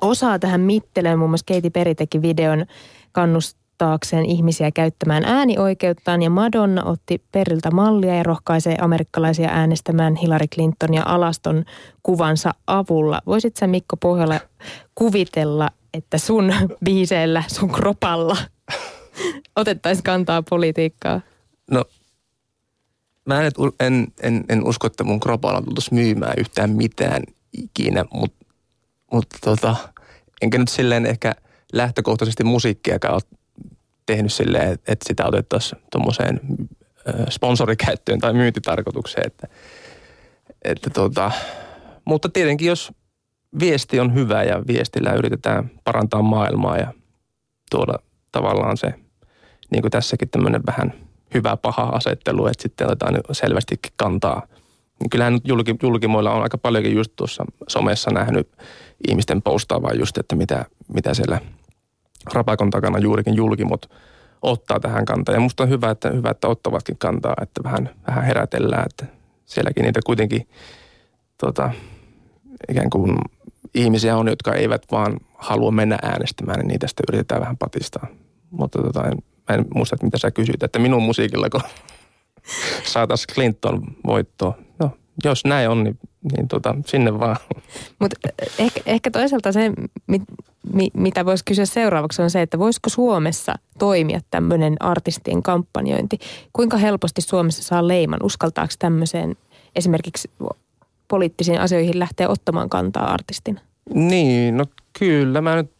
osaa 0.00 0.38
tähän 0.38 0.60
mitteleen. 0.60 1.18
Muun 1.18 1.30
muassa 1.30 1.54
Katy 1.54 1.70
Perry 1.70 1.94
teki 1.94 2.22
videon 2.22 2.66
kannust, 3.12 3.58
kehottaakseen 3.78 4.24
ihmisiä 4.24 4.70
käyttämään 4.70 5.24
äänioikeuttaan 5.24 6.22
ja 6.22 6.30
Madonna 6.30 6.84
otti 6.84 7.22
periltä 7.32 7.70
mallia 7.70 8.14
ja 8.14 8.22
rohkaisee 8.22 8.76
amerikkalaisia 8.80 9.48
äänestämään 9.48 10.16
Hillary 10.16 10.46
Clintonia 10.46 11.02
alaston 11.06 11.64
kuvansa 12.02 12.54
avulla. 12.66 13.20
Voisit 13.26 13.56
sä 13.56 13.66
Mikko 13.66 13.96
Pohjola 13.96 14.40
kuvitella, 14.94 15.68
että 15.94 16.18
sun 16.18 16.54
biiseillä, 16.84 17.42
sun 17.48 17.72
kropalla 17.72 18.36
otettaisiin 19.56 20.04
kantaa 20.04 20.42
politiikkaa? 20.42 21.20
No 21.70 21.84
mä 23.24 23.42
en, 23.42 23.52
en, 23.80 24.06
en, 24.22 24.44
en 24.48 24.64
usko, 24.64 24.86
että 24.86 25.04
mun 25.04 25.20
kropalla 25.20 25.62
tultaisiin 25.62 25.98
myymään 25.98 26.34
yhtään 26.38 26.70
mitään 26.70 27.22
ikinä, 27.52 28.04
mutta 28.12 28.46
mut 29.12 29.26
tota, 29.44 29.76
enkä 30.42 30.58
nyt 30.58 30.68
silleen 30.68 31.06
ehkä 31.06 31.34
lähtökohtaisesti 31.72 32.44
musiikkiakaan 32.44 33.14
ole 33.14 33.35
tehnyt 34.06 34.32
silleen, 34.32 34.72
että 34.72 35.04
sitä 35.08 35.26
otettaisiin 35.26 35.82
tuommoiseen 35.92 36.40
sponsorikäyttöön 37.30 38.18
tai 38.18 38.32
myyntitarkoitukseen. 38.32 39.26
Että, 39.26 39.48
että 40.64 40.90
tota, 40.90 41.30
mutta 42.04 42.28
tietenkin 42.28 42.68
jos 42.68 42.92
viesti 43.58 44.00
on 44.00 44.14
hyvä 44.14 44.42
ja 44.42 44.62
viestillä 44.66 45.12
yritetään 45.12 45.70
parantaa 45.84 46.22
maailmaa 46.22 46.78
ja 46.78 46.92
tuoda 47.70 47.94
tavallaan 48.32 48.76
se, 48.76 48.94
niin 49.70 49.82
kuin 49.82 49.90
tässäkin 49.90 50.28
tämmöinen 50.28 50.62
vähän 50.66 50.92
hyvä 51.34 51.56
paha 51.56 51.82
asettelu, 51.82 52.46
että 52.46 52.62
sitten 52.62 52.86
otetaan 52.86 53.20
selvästikin 53.32 53.92
kantaa. 53.96 54.46
Niin 55.00 55.10
kyllähän 55.10 55.32
nyt 55.32 55.48
julki, 55.48 55.74
julkimoilla 55.82 56.32
on 56.32 56.42
aika 56.42 56.58
paljonkin 56.58 56.94
just 56.94 57.12
tuossa 57.16 57.44
somessa 57.68 58.10
nähnyt 58.10 58.48
ihmisten 59.08 59.42
postaavaa 59.42 59.92
just, 59.92 60.18
että 60.18 60.36
mitä, 60.36 60.64
mitä 60.94 61.14
siellä 61.14 61.40
rapakon 62.32 62.70
takana 62.70 62.98
juurikin 62.98 63.34
julkimot 63.34 63.90
ottaa 64.42 64.80
tähän 64.80 65.04
kantaa. 65.04 65.34
Ja 65.34 65.40
musta 65.40 65.62
on 65.62 65.68
hyvä, 65.68 65.90
että, 65.90 66.10
hyvä, 66.10 66.30
että 66.30 66.48
ottavatkin 66.48 66.98
kantaa, 66.98 67.34
että 67.42 67.60
vähän, 67.64 67.90
vähän 68.06 68.24
herätellään, 68.24 68.86
että 68.90 69.06
sielläkin 69.44 69.82
niitä 69.82 70.00
kuitenkin 70.06 70.48
tota, 71.38 71.70
ikään 72.68 72.90
kuin 72.90 73.18
ihmisiä 73.74 74.16
on, 74.16 74.28
jotka 74.28 74.54
eivät 74.54 74.82
vaan 74.92 75.16
halua 75.34 75.70
mennä 75.70 75.98
äänestämään, 76.02 76.58
niin 76.58 76.68
niitä 76.68 76.86
sitten 76.86 77.04
yritetään 77.08 77.40
vähän 77.40 77.56
patistaa. 77.56 78.06
Mutta 78.50 78.82
tota, 78.82 79.04
en, 79.04 79.18
en 79.54 79.64
muista, 79.74 79.96
että 79.96 80.06
mitä 80.06 80.18
sä 80.18 80.30
kysyt, 80.30 80.62
että 80.62 80.78
minun 80.78 81.02
musiikilla, 81.02 81.50
kun 81.50 81.60
saataisiin 82.92 83.34
Clinton 83.34 83.82
voittoa. 84.06 84.58
Jos 85.24 85.44
näin 85.44 85.70
on, 85.70 85.84
niin, 85.84 85.98
niin 86.36 86.48
tota, 86.48 86.74
sinne 86.86 87.18
vaan. 87.18 87.36
Mutta 87.98 88.28
ehkä, 88.58 88.80
ehkä 88.86 89.10
toisaalta 89.10 89.52
se, 89.52 89.72
mit, 90.06 90.22
mi, 90.72 90.88
mitä 90.94 91.24
voisi 91.24 91.44
kysyä 91.44 91.66
seuraavaksi, 91.66 92.22
on 92.22 92.30
se, 92.30 92.42
että 92.42 92.58
voisiko 92.58 92.90
Suomessa 92.90 93.54
toimia 93.78 94.20
tämmöinen 94.30 94.76
artistien 94.80 95.42
kampanjointi? 95.42 96.18
Kuinka 96.52 96.76
helposti 96.76 97.20
Suomessa 97.20 97.62
saa 97.62 97.88
leiman? 97.88 98.22
Uskaltaako 98.22 98.74
tämmöiseen 98.78 99.36
esimerkiksi 99.76 100.30
poliittisiin 101.08 101.60
asioihin 101.60 101.98
lähteä 101.98 102.28
ottamaan 102.28 102.68
kantaa 102.68 103.12
artistina? 103.12 103.60
Niin, 103.94 104.56
no 104.56 104.64
kyllä. 104.98 105.40
Mä 105.40 105.56
nyt, 105.56 105.70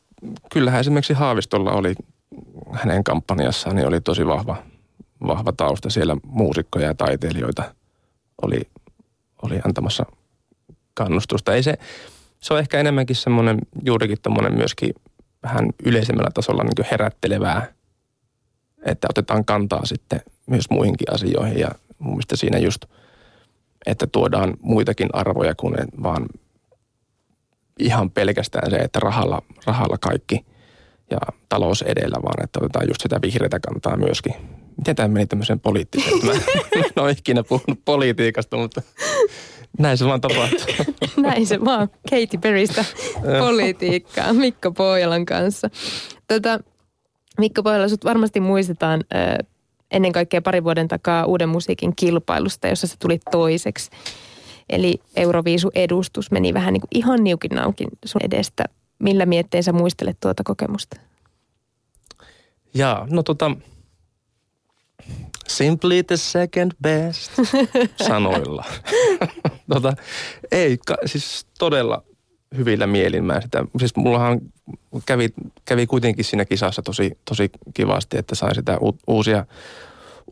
kyllähän 0.52 0.81
esimerkiksi 0.81 1.12
Haavistolla 1.12 1.73
oli 1.73 1.95
hänen 2.73 3.05
kampanjassaan 3.05 3.76
niin 3.76 3.88
oli 3.88 4.00
tosi 4.00 4.26
vahva, 4.26 4.57
vahva 5.26 5.52
tausta 5.52 5.90
siellä 5.90 6.16
muusikkoja 6.26 6.87
ja 6.87 6.95
taiteilijoita 6.95 7.75
oli, 8.43 8.61
oli 9.43 9.61
antamassa 9.66 10.07
kannustusta. 10.95 11.55
Ei 11.55 11.62
se, 11.62 11.75
se 12.40 12.55
on 12.55 12.61
ehkä 12.61 12.81
enemmänkin 12.81 13.16
semmoinen 13.16 13.59
juurikin 13.85 14.19
tommonen 14.23 14.55
myöskin 14.55 14.95
vähän 15.43 15.71
yleisemmällä 15.85 16.31
tasolla 16.35 16.64
niin 16.64 16.88
herättelevää, 16.90 17.73
että 18.85 19.07
otetaan 19.11 19.45
kantaa 19.45 19.87
sitten 19.87 20.21
myös 20.47 20.71
muihinkin 20.71 21.14
asioihin 21.14 21.59
ja 21.59 21.69
mun 21.99 22.12
mielestä 22.12 22.37
siinä 22.37 22.59
just, 22.59 22.85
että 23.87 24.07
tuodaan 24.07 24.55
muitakin 24.61 25.09
arvoja 25.12 25.55
kuin 25.55 25.75
vaan 26.02 26.26
ihan 27.78 28.11
pelkästään 28.11 28.71
se, 28.71 28.76
että 28.76 29.00
rahalla, 29.00 29.43
rahalla 29.66 29.99
kaikki 29.99 30.47
ja 31.11 31.19
talous 31.49 31.83
edellä, 31.83 32.23
vaan 32.23 32.45
että 32.45 32.59
otetaan 32.62 32.88
just 32.88 33.00
sitä 33.00 33.19
vihreätä 33.23 33.61
kantaa 33.61 33.97
myöskin. 33.97 34.35
Miten 34.76 34.97
tämä 34.97 35.09
meni 35.09 35.26
tämmöiseen 35.26 35.61
poliittiseen? 35.61 36.26
Mä 36.26 36.33
en 36.75 36.85
ole 36.97 37.11
ikinä 37.11 37.42
puhunut 37.42 37.80
politiikasta, 37.85 38.56
mutta 38.56 38.83
näin 39.78 39.99
se 39.99 40.04
vaan 40.04 40.21
tapahtuu. 40.21 40.59
Näin 41.16 41.47
se 41.47 41.64
vaan. 41.64 41.88
Katy 42.11 42.38
Perrystä 42.40 42.85
politiikkaa 43.38 44.33
Mikko 44.33 44.73
Pohjolan 44.73 45.26
kanssa. 45.26 45.71
Tota, 46.28 46.61
Mikko 47.38 47.62
Pohjola, 47.62 47.88
sut 47.88 48.04
varmasti 48.04 48.40
muistetaan 48.40 49.04
ö, 49.14 49.45
ennen 49.90 50.12
kaikkea 50.12 50.42
pari 50.42 50.64
vuoden 50.64 50.88
takaa 50.88 51.25
uuden 51.25 51.49
musiikin 51.49 51.97
kilpailusta, 51.97 52.68
jossa 52.68 52.87
se 52.87 52.97
tuli 52.99 53.21
toiseksi. 53.30 53.90
Eli 54.68 55.00
Euroviisu-edustus 55.16 56.30
meni 56.30 56.54
vähän 56.54 56.73
niin 56.73 56.80
kuin 56.80 56.90
ihan 56.95 57.25
niukin 57.25 57.50
naukin 57.54 57.88
sun 58.04 58.21
edestä. 58.25 58.64
Millä 58.99 59.26
miettein 59.26 59.64
sä 59.64 59.73
muistelet 59.73 60.16
tuota 60.21 60.42
kokemusta? 60.45 60.97
Jaa, 62.75 63.06
no 63.11 63.23
tota, 63.23 63.50
simply 65.49 66.03
the 66.03 66.17
second 66.17 66.73
best 66.83 67.33
sanoilla. 68.09 68.65
tota, 69.73 69.93
ei, 70.53 70.79
ka, 70.87 70.97
siis 71.07 71.47
todella 71.59 72.03
hyvillä 72.57 72.87
mielin 72.87 73.25
mä 73.25 73.41
sitä. 73.41 73.65
Siis 73.79 73.97
mullahan 73.97 74.41
kävi, 75.07 75.29
kävi 75.65 75.87
kuitenkin 75.87 76.25
siinä 76.25 76.45
kisassa 76.45 76.83
tosi, 76.83 77.19
tosi 77.25 77.50
kivasti, 77.75 78.19
että 78.19 78.35
sain 78.35 78.55
sitä 78.55 78.79
u, 78.83 78.99
uusia, 79.07 79.47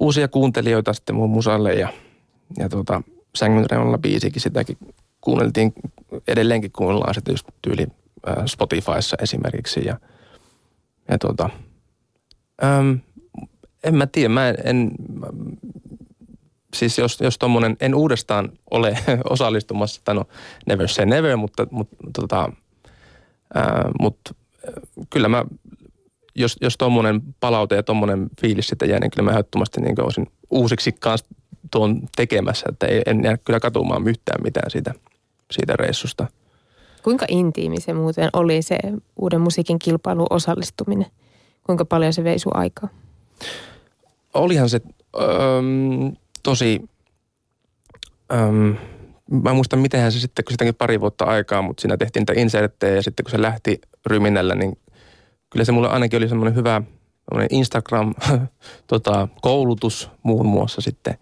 uusia 0.01 0.29
kuuntelijoita 0.29 0.93
sitten 0.93 1.15
mun 1.15 1.31
musalle 1.31 1.73
ja, 1.73 1.89
ja 2.59 2.69
tota, 2.69 3.03
sängyn 3.37 3.71
reunalla 3.71 3.99
biisikin 3.99 4.43
sitäkin 4.43 4.79
kuunneltiin, 5.21 5.73
edelleenkin 6.29 6.73
kuunnellaan 6.73 7.15
sitä 7.15 7.33
just 7.33 7.47
tyyli 7.63 7.87
Spotifyssa 8.47 9.17
esimerkiksi 9.23 9.85
ja, 9.85 9.99
ja 11.09 11.19
tota, 11.19 11.51
äm, 12.65 13.01
en 13.85 13.95
mä 13.95 14.07
tiedä, 14.07 14.29
mä 14.29 14.49
en, 14.49 14.57
en 14.65 14.91
siis 16.75 16.99
jos, 16.99 17.21
jos 17.21 17.39
tommonen, 17.39 17.77
en 17.81 17.95
uudestaan 17.95 18.53
ole 18.71 18.99
osallistumassa, 19.31 20.01
tai 20.05 20.15
no 20.15 20.25
never 20.67 20.89
say 20.89 21.07
never, 21.07 21.37
mutta, 21.37 21.67
mutta, 21.71 21.97
tota, 22.21 22.53
ää, 23.55 23.91
mutta 24.01 24.35
kyllä 25.11 25.29
mä, 25.29 25.45
jos, 26.35 26.57
jos 26.61 26.77
tuommoinen 26.79 27.23
palaute 27.41 27.77
ja 27.77 27.83
tuommoinen 27.83 28.31
fiilis 28.41 28.67
sitten 28.67 28.89
jää, 28.89 29.01
niin 29.01 29.11
kyllä 29.11 29.25
mä 29.25 29.31
ehdottomasti 29.31 29.81
niin 29.81 30.01
olisin 30.01 30.27
uusiksi 30.51 30.93
kanssa 30.93 31.27
tuon 31.71 32.01
tekemässä, 32.17 32.67
että 32.69 32.87
ei, 32.87 33.03
en 33.07 33.25
jää 33.25 33.37
kyllä 33.37 33.61
katumaan 33.61 34.09
yhtään 34.09 34.43
mitään 34.43 34.71
siitä, 34.71 34.95
siitä 35.51 35.77
reissusta. 35.77 36.27
Kuinka 37.03 37.27
intiimi 37.29 37.81
se 37.81 37.93
muuten 37.93 38.31
oli 38.33 38.63
se 38.63 38.79
uuden 39.17 39.41
musiikin 39.41 39.79
kilpailuun 39.79 40.27
osallistuminen? 40.31 41.07
Kuinka 41.67 41.85
paljon 41.85 42.13
se 42.13 42.25
vei 42.25 42.39
sun 42.39 42.57
aikaa? 42.57 42.89
Olihan 44.35 44.69
se 44.69 44.81
öö, 45.21 45.63
tosi, 46.43 46.81
öö, 48.33 48.39
mä 49.31 49.51
en 49.51 49.57
muista 49.57 49.77
mitenhän 49.77 50.13
se 50.13 50.21
sitten, 50.21 50.45
kun 50.45 50.53
sitäkin 50.53 50.75
pari 50.75 51.01
vuotta 51.01 51.25
aikaa, 51.25 51.63
mutta 51.63 51.81
siinä 51.81 51.97
tehtiin 51.97 52.21
niitä 52.21 52.41
inserttejä 52.41 52.95
ja 52.95 53.03
sitten 53.03 53.25
kun 53.25 53.31
se 53.31 53.43
lähti 53.43 53.81
ryminällä, 54.07 54.55
niin 54.55 54.79
kyllä 55.51 55.65
se 55.65 55.73
mulle 55.73 55.89
ainakin 55.89 56.17
oli 56.17 56.29
semmoinen 56.29 56.55
hyvä 56.55 56.83
Instagram-koulutus 57.51 60.05
tota, 60.07 60.19
muun 60.23 60.47
muassa 60.47 60.81
sitten. 60.81 61.15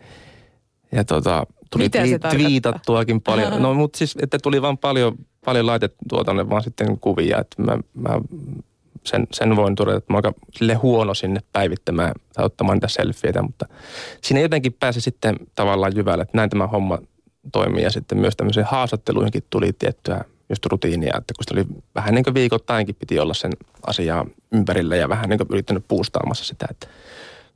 Ja 0.93 1.05
tota, 1.05 1.47
tuli 1.71 1.89
twi- 1.89 2.31
twiitattuakin 2.31 3.21
paljon. 3.21 3.53
No 3.63 3.75
mutta 3.75 3.99
siis, 3.99 4.15
että 4.23 4.39
tuli 4.43 4.63
vaan 4.63 4.79
paljon, 4.79 5.15
paljon 5.45 5.67
laitettua 5.67 6.25
tuonne 6.25 6.51
vaan 6.51 6.63
sitten 6.63 6.99
kuvia, 6.99 7.39
että 7.39 7.63
mä, 7.63 7.79
mä 7.95 8.21
sen, 9.05 9.27
sen 9.33 9.57
voin 9.57 9.75
todeta, 9.75 9.99
että 9.99 10.13
mä 10.13 10.19
aika 10.19 10.33
huono 10.83 11.15
sinne 11.15 11.41
päivittämään 11.53 12.13
tai 12.33 12.45
ottamaan 12.45 12.77
niitä 12.77 12.89
selfieitä, 12.89 13.43
mutta 13.43 13.67
siinä 14.21 14.41
jotenkin 14.41 14.73
pääsi 14.73 15.01
sitten 15.01 15.37
tavallaan 15.55 15.97
jyvälle, 15.97 16.23
että 16.23 16.39
näin 16.39 16.51
tämä 16.51 16.67
homma 16.67 16.99
toimii. 17.53 17.83
Ja 17.83 17.91
sitten 17.91 18.19
myös 18.19 18.37
tämmöisiin 18.37 18.67
haastatteluihinkin 18.67 19.45
tuli 19.51 19.73
tiettyä 19.73 20.25
just 20.49 20.67
rutiinia, 20.67 21.15
että 21.19 21.35
kun 21.37 21.45
se 21.49 21.55
oli 21.55 21.67
vähän 21.95 22.15
niin 22.15 22.25
kuin 22.25 22.35
viikoittainkin 22.35 22.95
piti 22.95 23.19
olla 23.19 23.35
sen 23.35 23.53
asiaa 23.87 24.27
ympärillä 24.53 24.97
ja 24.97 25.09
vähän 25.09 25.29
niin 25.29 25.39
kuin 25.39 25.49
yrittänyt 25.51 25.85
puustaamassa 25.89 26.45
sitä, 26.45 26.67
että 26.71 26.87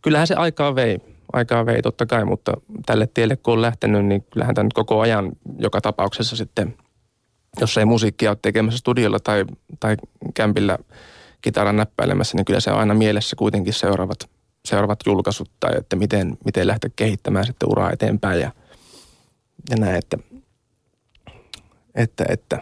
kyllähän 0.02 0.26
se 0.26 0.34
aikaa 0.34 0.74
vei, 0.74 0.98
aikaa 1.32 1.66
vei 1.66 1.82
totta 1.82 2.06
kai, 2.06 2.24
mutta 2.24 2.52
tälle 2.86 3.08
tielle 3.14 3.36
kun 3.36 3.54
on 3.54 3.62
lähtenyt, 3.62 4.06
niin 4.06 4.24
kyllähän 4.30 4.54
tämä 4.54 4.64
nyt 4.64 4.72
koko 4.72 5.00
ajan 5.00 5.32
joka 5.58 5.80
tapauksessa 5.80 6.36
sitten, 6.36 6.74
jos 7.60 7.78
ei 7.78 7.84
musiikkia 7.84 8.30
ole 8.30 8.38
tekemässä 8.42 8.78
studiolla 8.78 9.18
tai, 9.20 9.44
tai 9.80 9.96
kämpillä 10.34 10.78
kitaran 11.42 11.76
näppäilemässä, 11.76 12.36
niin 12.36 12.44
kyllä 12.44 12.60
se 12.60 12.70
on 12.70 12.78
aina 12.78 12.94
mielessä 12.94 13.36
kuitenkin 13.36 13.72
seuraavat, 13.72 14.30
seuraavat 14.64 15.00
julkaisut 15.06 15.50
tai 15.60 15.72
että 15.78 15.96
miten, 15.96 16.38
miten 16.44 16.66
lähteä 16.66 16.90
kehittämään 16.96 17.46
sitten 17.46 17.68
uraa 17.68 17.92
eteenpäin 17.92 18.40
ja, 18.40 18.50
ja 19.70 19.76
näin, 19.76 19.96
että, 19.96 20.18
että, 21.94 22.24
että 22.28 22.58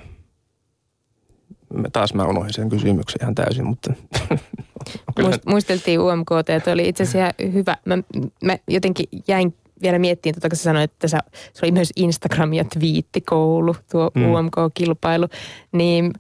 taas 1.93 2.15
mä 2.15 2.27
unohdin 2.27 2.55
sen 2.55 2.69
kysymyksen 2.69 3.19
ihan 3.23 3.35
täysin, 3.35 3.67
mutta 3.67 3.93
Muist, 5.23 5.47
muisteltiin 5.47 6.01
UMKT, 6.01 6.51
että 6.51 6.73
oli 6.73 6.89
itse 6.89 7.03
asiassa 7.03 7.35
hyvä. 7.53 7.77
Mä, 7.85 7.99
mä 8.45 8.57
jotenkin 8.69 9.07
jäin 9.29 9.55
vielä 9.83 9.99
miettiin, 9.99 10.35
tuota, 10.35 10.49
kun 10.49 10.57
sä 10.57 10.63
sanoit, 10.63 10.93
että 10.93 11.09
se, 11.09 11.19
se 11.53 11.67
oli 11.67 11.73
myös 11.73 11.93
Instagram 11.97 12.53
ja 12.53 12.65
twiittikoulu, 12.65 13.77
tuo 13.91 14.11
mm. 14.15 14.33
UMK-kilpailu, 14.33 15.29
niin 15.73 16.13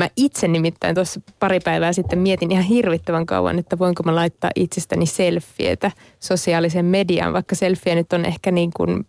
Mä 0.00 0.10
itse 0.16 0.48
nimittäin 0.48 0.94
tuossa 0.94 1.20
pari 1.38 1.60
päivää 1.60 1.92
sitten 1.92 2.18
mietin 2.18 2.52
ihan 2.52 2.64
hirvittävän 2.64 3.26
kauan, 3.26 3.58
että 3.58 3.78
voinko 3.78 4.02
mä 4.02 4.14
laittaa 4.14 4.50
itsestäni 4.56 5.06
selfietä 5.06 5.90
sosiaalisen 6.20 6.84
mediaan, 6.84 7.32
vaikka 7.32 7.54
selfie 7.54 7.94
nyt 7.94 8.12
on 8.12 8.24
ehkä 8.24 8.50
niin 8.50 8.70
kuin 8.76 9.06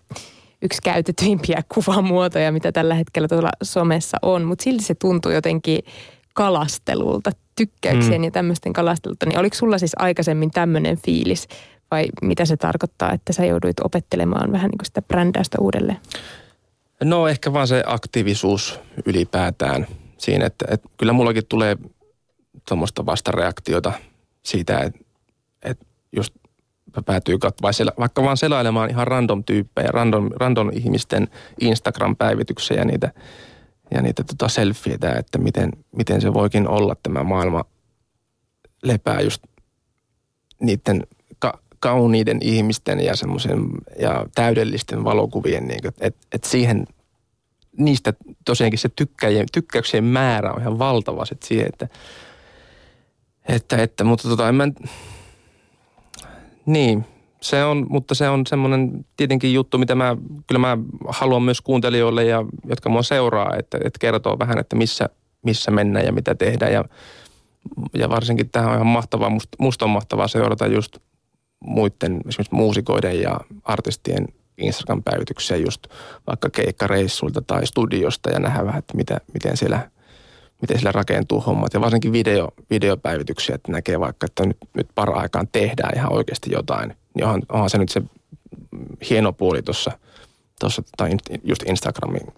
yksi 0.61 0.81
käytetyimpiä 0.81 1.63
kuvamuotoja, 1.73 2.51
mitä 2.51 2.71
tällä 2.71 2.95
hetkellä 2.95 3.27
tuolla 3.27 3.49
somessa 3.63 4.17
on, 4.21 4.43
mutta 4.43 4.63
silti 4.63 4.83
se 4.83 4.95
tuntuu 4.95 5.31
jotenkin 5.31 5.79
kalastelulta, 6.33 7.31
tykkäyksien 7.55 8.21
mm. 8.21 8.25
ja 8.25 8.31
tämmöisten 8.31 8.73
kalastelulta. 8.73 9.25
Niin 9.25 9.39
oliko 9.39 9.55
sulla 9.55 9.77
siis 9.77 9.91
aikaisemmin 9.99 10.51
tämmöinen 10.51 10.97
fiilis 10.97 11.47
vai 11.91 12.05
mitä 12.21 12.45
se 12.45 12.57
tarkoittaa, 12.57 13.11
että 13.11 13.33
sä 13.33 13.45
jouduit 13.45 13.79
opettelemaan 13.79 14.51
vähän 14.51 14.69
niin 14.69 14.77
kuin 14.77 14.85
sitä 14.85 15.01
brändäystä 15.01 15.57
uudelleen? 15.61 15.99
No 17.03 17.27
ehkä 17.27 17.53
vaan 17.53 17.67
se 17.67 17.83
aktiivisuus 17.85 18.79
ylipäätään 19.05 19.87
siinä, 20.21 20.45
että, 20.45 20.65
että 20.69 20.89
kyllä 20.97 21.13
mullakin 21.13 21.43
tulee 21.49 21.77
tuommoista 22.67 23.05
vastareaktiota 23.05 23.93
siitä, 24.43 24.79
että, 24.79 24.99
että 25.63 25.85
just 26.15 26.33
päätyy 27.05 27.37
katsomaan, 27.37 27.73
vaikka 27.99 28.23
vaan 28.23 28.37
selailemaan 28.37 28.89
ihan 28.89 29.07
random 29.07 29.43
tyyppejä, 29.43 29.87
random, 29.91 30.29
random 30.35 30.69
ihmisten 30.73 31.27
Instagram-päivityksiä 31.59 32.77
ja 32.77 32.85
niitä, 32.85 33.11
ja 33.91 34.01
niitä 34.01 34.23
tota 34.23 34.47
selfieitä, 34.47 35.13
että 35.13 35.37
miten, 35.37 35.71
miten 35.95 36.21
se 36.21 36.33
voikin 36.33 36.67
olla 36.67 36.95
tämä 37.03 37.23
maailma 37.23 37.65
lepää 38.83 39.21
just 39.21 39.43
niiden 40.59 41.03
ka- 41.39 41.59
kauniiden 41.79 42.37
ihmisten 42.41 42.99
ja 42.99 43.15
semmoisen 43.15 43.67
ja 43.99 44.25
täydellisten 44.35 45.03
valokuvien, 45.03 45.67
niin 45.67 45.87
että 45.87 46.07
et, 46.07 46.15
et 46.31 46.43
siihen 46.43 46.87
niistä 47.77 48.13
tosiaankin 48.45 48.79
se 48.79 48.89
tykkäjien, 48.89 49.45
tykkäyksien 49.51 50.03
määrä 50.03 50.51
on 50.51 50.61
ihan 50.61 50.79
valtava 50.79 51.25
sit 51.25 51.43
siihen, 51.43 51.67
että, 51.67 51.87
että, 53.47 53.77
että 53.77 54.03
mutta 54.03 54.27
tota, 54.27 54.49
en 54.49 54.55
mä, 54.55 54.67
niin, 56.65 57.05
se 57.41 57.63
on, 57.63 57.85
mutta 57.89 58.15
se 58.15 58.29
on 58.29 58.47
semmoinen 58.47 59.05
tietenkin 59.17 59.53
juttu, 59.53 59.77
mitä 59.77 59.95
mä, 59.95 60.17
kyllä 60.47 60.59
mä 60.59 60.77
haluan 61.07 61.43
myös 61.43 61.61
kuuntelijoille 61.61 62.23
ja 62.23 62.45
jotka 62.65 62.89
mua 62.89 63.03
seuraa, 63.03 63.55
että, 63.59 63.77
että 63.77 63.99
kertoo 63.99 64.39
vähän, 64.39 64.57
että 64.57 64.75
missä, 64.75 65.09
missä 65.41 65.71
mennään 65.71 66.05
ja 66.05 66.11
mitä 66.11 66.35
tehdään 66.35 66.73
ja, 66.73 66.85
ja 67.93 68.09
varsinkin 68.09 68.49
tämä 68.49 68.67
on 68.67 68.73
ihan 68.73 68.87
mahtavaa, 68.87 69.29
musta, 69.29 69.57
musta 69.59 69.85
on 69.85 69.91
mahtavaa 69.91 70.27
seurata 70.27 70.67
just 70.67 70.97
muiden 71.59 72.21
esimerkiksi 72.27 72.55
muusikoiden 72.55 73.21
ja 73.21 73.39
artistien 73.63 74.27
Instagram-päivityksiä 74.61 75.57
just 75.57 75.87
vaikka 76.27 76.49
keikkareissuilta 76.49 77.41
tai 77.41 77.67
studiosta 77.67 78.29
ja 78.29 78.39
nähdä 78.39 78.65
vähän, 78.65 78.79
että 78.79 78.97
mitä, 78.97 79.21
miten 79.33 79.57
siellä 79.57 79.89
miten 80.61 80.77
sillä 80.77 80.91
rakentuu 80.91 81.41
hommat. 81.41 81.73
Ja 81.73 81.81
varsinkin 81.81 82.11
video, 82.11 82.49
videopäivityksiä, 82.69 83.55
että 83.55 83.71
näkee 83.71 83.99
vaikka, 83.99 84.25
että 84.25 84.45
nyt, 84.45 84.57
nyt 84.73 84.87
para-aikaan 84.95 85.47
tehdään 85.51 85.97
ihan 85.97 86.13
oikeasti 86.13 86.51
jotain. 86.53 86.95
Niin 87.13 87.25
onhan, 87.25 87.41
onhan 87.49 87.69
se 87.69 87.77
nyt 87.77 87.89
se 87.89 88.01
hieno 89.09 89.33
puoli 89.33 89.61
tuossa, 89.61 89.91
tuossa, 90.59 90.83
tai 90.97 91.11
just 91.43 91.63
Instagramin, 91.63 92.33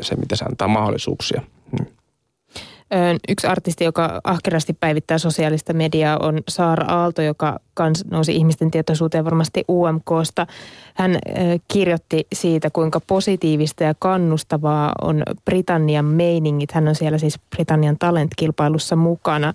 se 0.00 0.16
mitä 0.16 0.36
se 0.36 0.44
antaa 0.44 0.68
mahdollisuuksia. 0.68 1.42
Hmm. 1.70 1.86
Yksi 3.28 3.46
artisti, 3.46 3.84
joka 3.84 4.20
ahkerasti 4.24 4.72
päivittää 4.72 5.18
sosiaalista 5.18 5.72
mediaa 5.72 6.18
on 6.22 6.40
Saara 6.48 6.86
Aalto, 6.86 7.22
joka 7.22 7.58
kans 7.74 8.04
nousi 8.10 8.36
ihmisten 8.36 8.70
tietoisuuteen 8.70 9.24
varmasti 9.24 9.64
UMKsta. 9.68 10.46
Hän 10.94 11.18
kirjoitti 11.68 12.26
siitä, 12.32 12.70
kuinka 12.70 13.00
positiivista 13.06 13.84
ja 13.84 13.94
kannustavaa 13.98 14.92
on 15.02 15.22
Britannian 15.44 16.04
meiningit. 16.04 16.72
Hän 16.72 16.88
on 16.88 16.94
siellä 16.94 17.18
siis 17.18 17.40
Britannian 17.50 17.96
talentkilpailussa 17.98 18.96
mukana. 18.96 19.52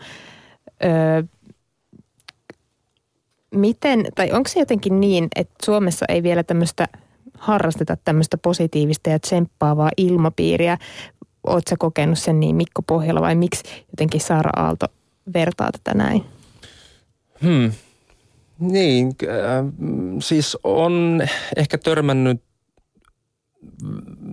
Miten, 3.56 4.06
tai 4.16 4.32
onko 4.32 4.50
se 4.50 4.60
jotenkin 4.60 5.00
niin, 5.00 5.28
että 5.36 5.56
Suomessa 5.66 6.06
ei 6.10 6.24
vielä 6.24 6.44
tämmöistä 6.44 6.88
harrasteta 7.38 7.98
tämmöistä 8.06 8.38
positiivista 8.38 9.10
ja 9.10 9.20
tsemppaavaa 9.20 9.90
ilmapiiriä, 9.98 10.78
Oletko 11.48 11.76
kokenut 11.80 12.20
sen 12.20 12.40
niin 12.40 12.56
Mikko 12.56 12.82
Pohjalla 12.82 13.22
vai 13.22 13.36
miksi 13.36 13.64
jotenkin 13.92 14.22
Saara 14.22 14.50
Aalto 14.56 14.86
vertaa 15.34 15.72
tätä 15.72 15.94
näin? 15.94 16.24
Hmm. 17.44 17.72
Niin, 18.60 19.08
äh, 19.24 19.66
siis 20.20 20.58
on 20.64 21.22
ehkä 21.56 21.78
törmännyt, 21.78 22.42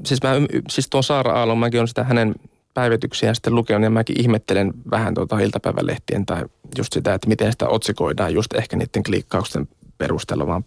siis, 0.07 0.23
mä, 0.23 0.33
siis 0.69 0.89
tuon 0.91 1.05
Saara 1.05 1.33
Aallon, 1.33 1.59
mäkin 1.59 1.81
on 1.81 1.89
sitä 1.89 2.05
hänen 2.05 2.35
päivityksiä 2.75 3.35
sitten 3.35 3.55
lukenut 3.55 3.85
ja 3.85 3.91
mäkin 3.91 4.21
ihmettelen 4.21 4.73
vähän 4.91 5.15
tuota 5.15 5.39
iltapäivälehtien 5.39 6.27
tai 6.27 6.45
just 6.79 6.93
sitä, 6.93 7.15
että 7.15 7.29
miten 7.29 7.53
sitä 7.53 7.69
otsikoidaan 7.69 8.35
just 8.35 8.53
ehkä 8.53 8.77
niiden 8.77 9.03
klikkausten 9.03 9.69
perusteella, 9.99 10.47
vaan 10.47 10.65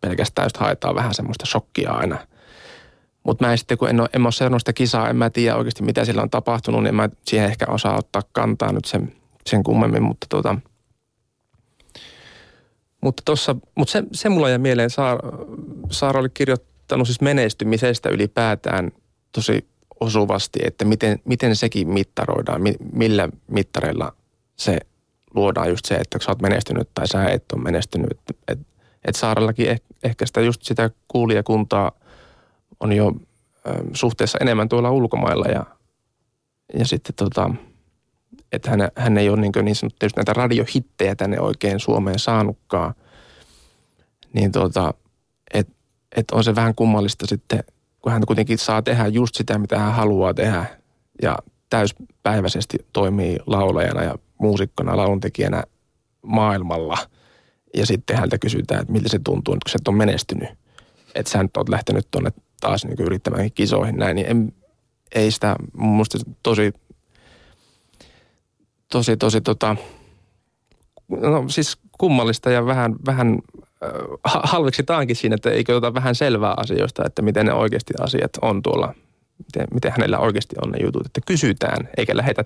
pelkästään 0.00 0.46
just 0.46 0.56
haetaan 0.56 0.94
vähän 0.94 1.14
semmoista 1.14 1.46
shokkia 1.46 1.92
aina– 1.92 2.18
mutta 3.22 3.44
mä 3.44 3.52
en 3.52 3.58
sitten, 3.58 3.78
kun 3.78 3.88
en 3.88 4.00
ole, 4.00 4.08
ole 4.24 4.32
seurannut 4.32 4.60
sitä 4.60 4.72
kisaa, 4.72 5.08
en 5.08 5.16
mä 5.16 5.30
tiedä 5.30 5.56
oikeasti 5.56 5.82
mitä 5.82 6.04
siellä 6.04 6.22
on 6.22 6.30
tapahtunut, 6.30 6.82
niin 6.82 6.94
mä 6.94 7.08
siihen 7.24 7.46
ehkä 7.46 7.66
osaa 7.68 7.98
ottaa 7.98 8.22
kantaa 8.32 8.72
nyt 8.72 8.84
sen, 8.84 9.12
sen 9.46 9.62
kummemmin, 9.62 10.02
mutta 10.02 10.26
tota, 10.30 10.56
mutta 13.00 13.22
tossa, 13.24 13.56
mutta 13.74 13.92
se, 13.92 14.02
se 14.12 14.28
mulla 14.28 14.48
jäi 14.48 14.58
mieleen, 14.58 14.90
Saara, 14.90 15.28
Saara 15.90 16.20
oli 16.20 16.28
kirjoittanut 16.34 17.06
siis 17.06 17.20
menestymisestä 17.20 18.08
ylipäätään 18.08 18.92
tosi 19.32 19.66
osuvasti, 20.00 20.58
että 20.64 20.84
miten, 20.84 21.18
miten 21.24 21.56
sekin 21.56 21.88
mittaroidaan, 21.88 22.62
millä 22.92 23.28
mittareilla 23.48 24.12
se 24.56 24.78
luodaan 25.34 25.68
just 25.68 25.84
se, 25.84 25.94
että 25.94 26.18
sä 26.22 26.30
oot 26.30 26.42
menestynyt 26.42 26.88
tai 26.94 27.08
sä 27.08 27.24
et 27.24 27.44
ole 27.52 27.62
menestynyt. 27.62 28.10
Että 28.10 28.34
et, 28.48 28.58
et 29.04 29.14
Saarallakin 29.14 29.68
eh, 29.68 29.80
ehkä 30.02 30.26
sitä 30.26 30.40
just 30.40 30.62
sitä 30.62 30.90
kuulijakuntaa 31.08 31.92
on 32.82 32.92
jo 32.92 33.12
suhteessa 33.92 34.38
enemmän 34.40 34.68
tuolla 34.68 34.90
ulkomailla 34.90 35.46
ja, 35.46 35.66
ja 36.78 36.86
sitten 36.86 37.14
tota, 37.14 37.50
että 38.52 38.70
hän, 38.70 38.88
hän 38.96 39.18
ei 39.18 39.28
ole 39.28 39.40
niin, 39.40 39.52
niin 39.62 39.76
sanottu 39.76 40.06
näitä 40.16 40.32
radiohittejä 40.32 41.14
tänne 41.14 41.40
oikein 41.40 41.80
Suomeen 41.80 42.18
saanutkaan. 42.18 42.94
Niin 44.32 44.52
tota, 44.52 44.94
että 45.54 45.72
et 46.16 46.30
on 46.30 46.44
se 46.44 46.54
vähän 46.54 46.74
kummallista 46.74 47.26
sitten, 47.26 47.64
kun 48.00 48.12
hän 48.12 48.26
kuitenkin 48.26 48.58
saa 48.58 48.82
tehdä 48.82 49.06
just 49.06 49.34
sitä, 49.34 49.58
mitä 49.58 49.78
hän 49.78 49.92
haluaa 49.92 50.34
tehdä 50.34 50.64
ja 51.22 51.38
täyspäiväisesti 51.70 52.78
toimii 52.92 53.38
laulajana 53.46 54.02
ja 54.02 54.14
muusikkona, 54.38 54.96
lauluntekijänä 54.96 55.62
maailmalla. 56.22 56.98
Ja 57.76 57.86
sitten 57.86 58.16
häntä 58.16 58.38
kysytään, 58.38 58.80
että 58.80 58.92
miltä 58.92 59.08
se 59.08 59.20
tuntuu, 59.24 59.54
kun 59.54 59.80
et 59.80 59.88
ole 59.88 59.96
menestynyt. 59.96 60.48
Että 61.14 61.32
sä 61.32 61.42
nyt 61.42 61.56
oot 61.56 61.68
lähtenyt 61.68 62.08
tuonne 62.10 62.30
taas 62.60 62.84
niin 62.84 63.00
yrittämään 63.00 63.52
kisoihin 63.52 63.96
näin, 63.96 64.14
niin 64.14 64.26
en, 64.26 64.52
ei 65.14 65.30
sitä 65.30 65.56
mun 65.72 66.06
tosi, 66.42 66.72
tosi, 68.88 69.16
tosi 69.16 69.40
tota, 69.40 69.76
no 71.08 71.44
siis 71.48 71.78
kummallista 71.98 72.50
ja 72.50 72.66
vähän, 72.66 72.96
vähän 73.06 73.38
äh, 73.56 73.90
halveksitaankin 74.24 75.16
siinä, 75.16 75.34
että 75.34 75.50
eikö 75.50 75.76
ota 75.76 75.94
vähän 75.94 76.14
selvää 76.14 76.54
asioista, 76.56 77.02
että 77.06 77.22
miten 77.22 77.46
ne 77.46 77.52
oikeasti 77.52 77.94
asiat 78.00 78.30
on 78.42 78.62
tuolla, 78.62 78.94
miten, 79.38 79.66
miten 79.74 79.92
hänellä 79.92 80.18
oikeasti 80.18 80.56
on 80.64 80.70
ne 80.70 80.78
jutut, 80.84 81.06
että 81.06 81.20
kysytään 81.26 81.88
eikä 81.96 82.16
lähetä 82.16 82.44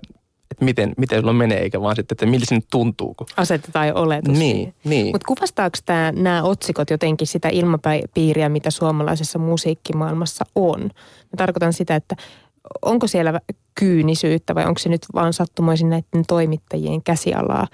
että 0.51 0.65
miten, 0.65 0.93
miten 0.97 1.21
sulla 1.21 1.33
menee, 1.33 1.59
eikä 1.59 1.81
vaan 1.81 1.97
sitten, 1.97 2.15
että 2.15 2.27
miltä 2.27 2.47
se 2.49 2.55
nyt 2.55 2.67
tuntuu. 2.71 3.15
Kun... 3.15 3.27
Asetetaan 3.37 3.89
jo 3.89 3.95
oletus. 3.95 4.39
Niin, 4.39 4.75
niin. 4.85 5.07
Mutta 5.07 5.27
kuvastaako 5.27 5.79
tämä, 5.87 6.13
nämä 6.13 6.43
otsikot 6.43 6.91
jotenkin 6.91 7.27
sitä 7.27 7.49
ilmapiiriä, 7.49 8.49
mitä 8.49 8.71
suomalaisessa 8.71 9.39
musiikkimaailmassa 9.39 10.45
on? 10.55 10.81
Mä 10.83 11.37
tarkoitan 11.37 11.73
sitä, 11.73 11.97
että 11.97 12.17
onko 12.83 13.07
siellä 13.07 13.41
kyynisyyttä 13.75 14.55
vai 14.55 14.67
onko 14.67 14.79
se 14.79 14.89
nyt 14.89 15.07
vaan 15.15 15.33
sattumoisin 15.33 15.91
näiden 15.91 16.25
toimittajien 16.29 17.03
käsialaa? 17.03 17.67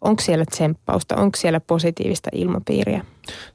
Onko 0.00 0.22
siellä 0.22 0.44
tsemppausta, 0.50 1.16
onko 1.16 1.36
siellä 1.36 1.60
positiivista 1.60 2.30
ilmapiiriä? 2.32 3.04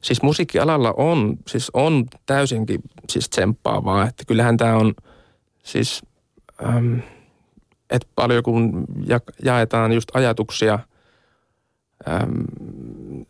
Siis 0.02 0.22
musiikkialalla 0.22 0.94
on, 0.98 1.38
siis 1.48 1.72
on 1.74 2.06
täysinkin 2.26 2.82
siis 3.10 3.30
tsemppaavaa, 3.30 4.08
että 4.08 4.24
kyllähän 4.28 4.58
tämä 4.58 4.76
on 4.76 4.94
siis... 5.64 6.02
Äm, 6.66 7.02
että 7.90 8.08
paljon 8.16 8.44
kun 8.44 8.86
jaetaan 9.44 9.92
just 9.92 10.10
ajatuksia 10.14 10.80
äm, 12.08 13.26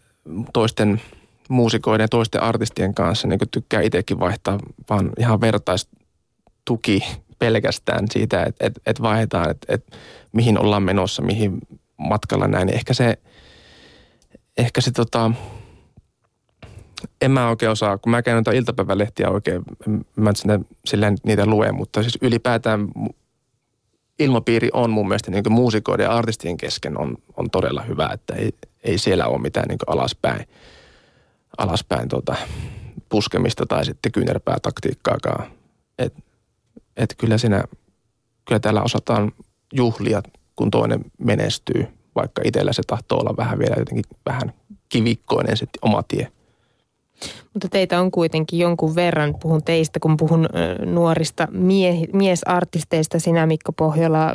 toisten 0.54 1.02
muusikoiden 1.50 2.04
ja 2.04 2.08
toisten 2.08 2.44
artistien 2.44 2.94
kanssa, 2.94 3.28
niin 3.28 3.40
kuin 3.40 3.50
tykkää 3.50 3.82
itsekin 3.82 4.20
vaihtaa 4.20 4.60
vaan 4.90 5.10
ihan 5.20 5.42
vertaistuki 5.42 7.04
pelkästään 7.40 8.06
siitä, 8.12 8.44
että 8.44 8.66
et, 8.66 8.80
et 8.86 9.02
vaihdetaan, 9.02 9.50
että 9.50 9.74
et, 9.74 9.98
mihin 10.32 10.60
ollaan 10.60 10.84
menossa, 10.84 11.22
mihin 11.22 11.60
matkalla 11.98 12.48
näin. 12.48 12.66
Niin 12.66 12.76
ehkä 12.76 12.94
se, 12.94 13.20
ehkä 14.58 14.82
se 14.82 14.92
tota, 14.92 15.32
en 17.22 17.32
mä 17.32 17.50
oikein 17.50 17.72
osaa, 17.72 17.98
kun 17.98 18.12
mä 18.12 18.22
käyn 18.22 18.36
noita 18.36 18.52
iltapäivälehtiä 18.52 19.30
oikein, 19.30 19.64
mä 20.16 20.32
sinne, 20.36 20.60
sillä 20.86 21.14
niitä 21.24 21.46
lue, 21.46 21.72
mutta 21.72 22.02
siis 22.02 22.18
ylipäätään 22.22 22.88
ilmapiiri 24.20 24.70
on 24.74 24.90
mun 24.90 25.08
mielestä 25.08 25.32
niin 25.32 25.44
muusikoiden 25.50 26.04
ja 26.04 26.12
artistien 26.12 26.58
kesken 26.58 26.98
on, 26.98 27.18
on 27.38 27.50
todella 27.50 27.82
hyvä, 27.82 28.10
että 28.14 28.36
ei, 28.36 28.52
ei 28.84 28.98
siellä 28.98 29.28
ole 29.28 29.42
mitään 29.42 29.68
niin 29.68 29.80
alaspäin, 29.88 30.48
alaspäin 31.58 32.10
tota, 32.10 32.36
puskemista 33.10 33.66
tai 33.66 33.86
sitten 33.86 34.12
kyynärpää 34.12 34.58
taktiikkaakaan. 34.62 35.52
Et, 36.00 36.14
et 36.98 37.16
kyllä 37.18 37.38
siinä, 37.38 37.64
kyllä 38.46 38.60
täällä 38.60 38.82
osataan 38.82 39.32
juhlia, 39.74 40.22
kun 40.56 40.72
toinen 40.72 41.00
menestyy, 41.18 41.88
vaikka 42.16 42.42
itsellä 42.46 42.74
se 42.74 42.82
tahtoo 42.88 43.20
olla 43.20 43.38
vähän 43.38 43.60
vielä 43.60 43.76
jotenkin 43.78 44.18
vähän 44.26 44.54
kivikkoinen 44.90 45.58
se 45.58 45.66
oma 45.82 46.04
tie. 46.04 46.32
Mutta 47.54 47.68
teitä 47.70 48.00
on 48.00 48.12
kuitenkin 48.12 48.60
jonkun 48.60 48.96
verran, 48.96 49.36
puhun 49.42 49.64
teistä, 49.64 50.00
kun 50.00 50.18
puhun 50.18 50.50
nuorista 50.86 51.48
mie- 51.52 52.08
miesartisteista, 52.14 53.20
sinä 53.20 53.46
Mikko 53.46 53.72
Pohjola, 53.72 54.32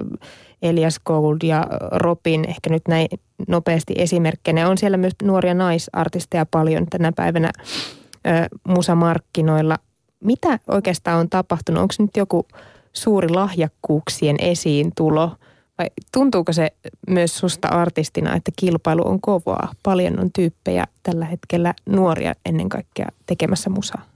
Elias 0.62 1.00
Gold 1.06 1.36
ja 1.42 1.66
Robin, 1.92 2.44
ehkä 2.48 2.70
nyt 2.70 2.82
näin 2.88 3.08
nopeasti 3.48 3.94
esimerkkeinä. 3.98 4.68
On 4.68 4.78
siellä 4.78 4.96
myös 4.96 5.12
nuoria 5.22 5.54
naisartisteja 5.54 6.46
paljon 6.46 6.86
tänä 6.90 7.12
päivänä 7.12 7.50
ö, 7.56 8.56
musamarkkinoilla. 8.68 9.78
Mitä 10.20 10.58
oikeastaan 10.68 11.20
on 11.20 11.30
tapahtunut? 11.30 11.82
Onko 11.82 11.94
nyt 11.98 12.16
joku 12.16 12.46
suuri 12.92 13.28
lahjakkuuksien 13.28 14.36
esiintulo– 14.38 15.30
vai 15.78 15.86
tuntuuko 16.12 16.52
se 16.52 16.72
myös 17.08 17.38
susta 17.38 17.68
artistina, 17.68 18.36
että 18.36 18.52
kilpailu 18.56 19.08
on 19.08 19.20
kovaa? 19.20 19.72
Paljon 19.82 20.20
on 20.20 20.32
tyyppejä 20.32 20.86
tällä 21.02 21.24
hetkellä 21.24 21.74
nuoria 21.86 22.34
ennen 22.46 22.68
kaikkea 22.68 23.06
tekemässä 23.26 23.70
musaa. 23.70 24.06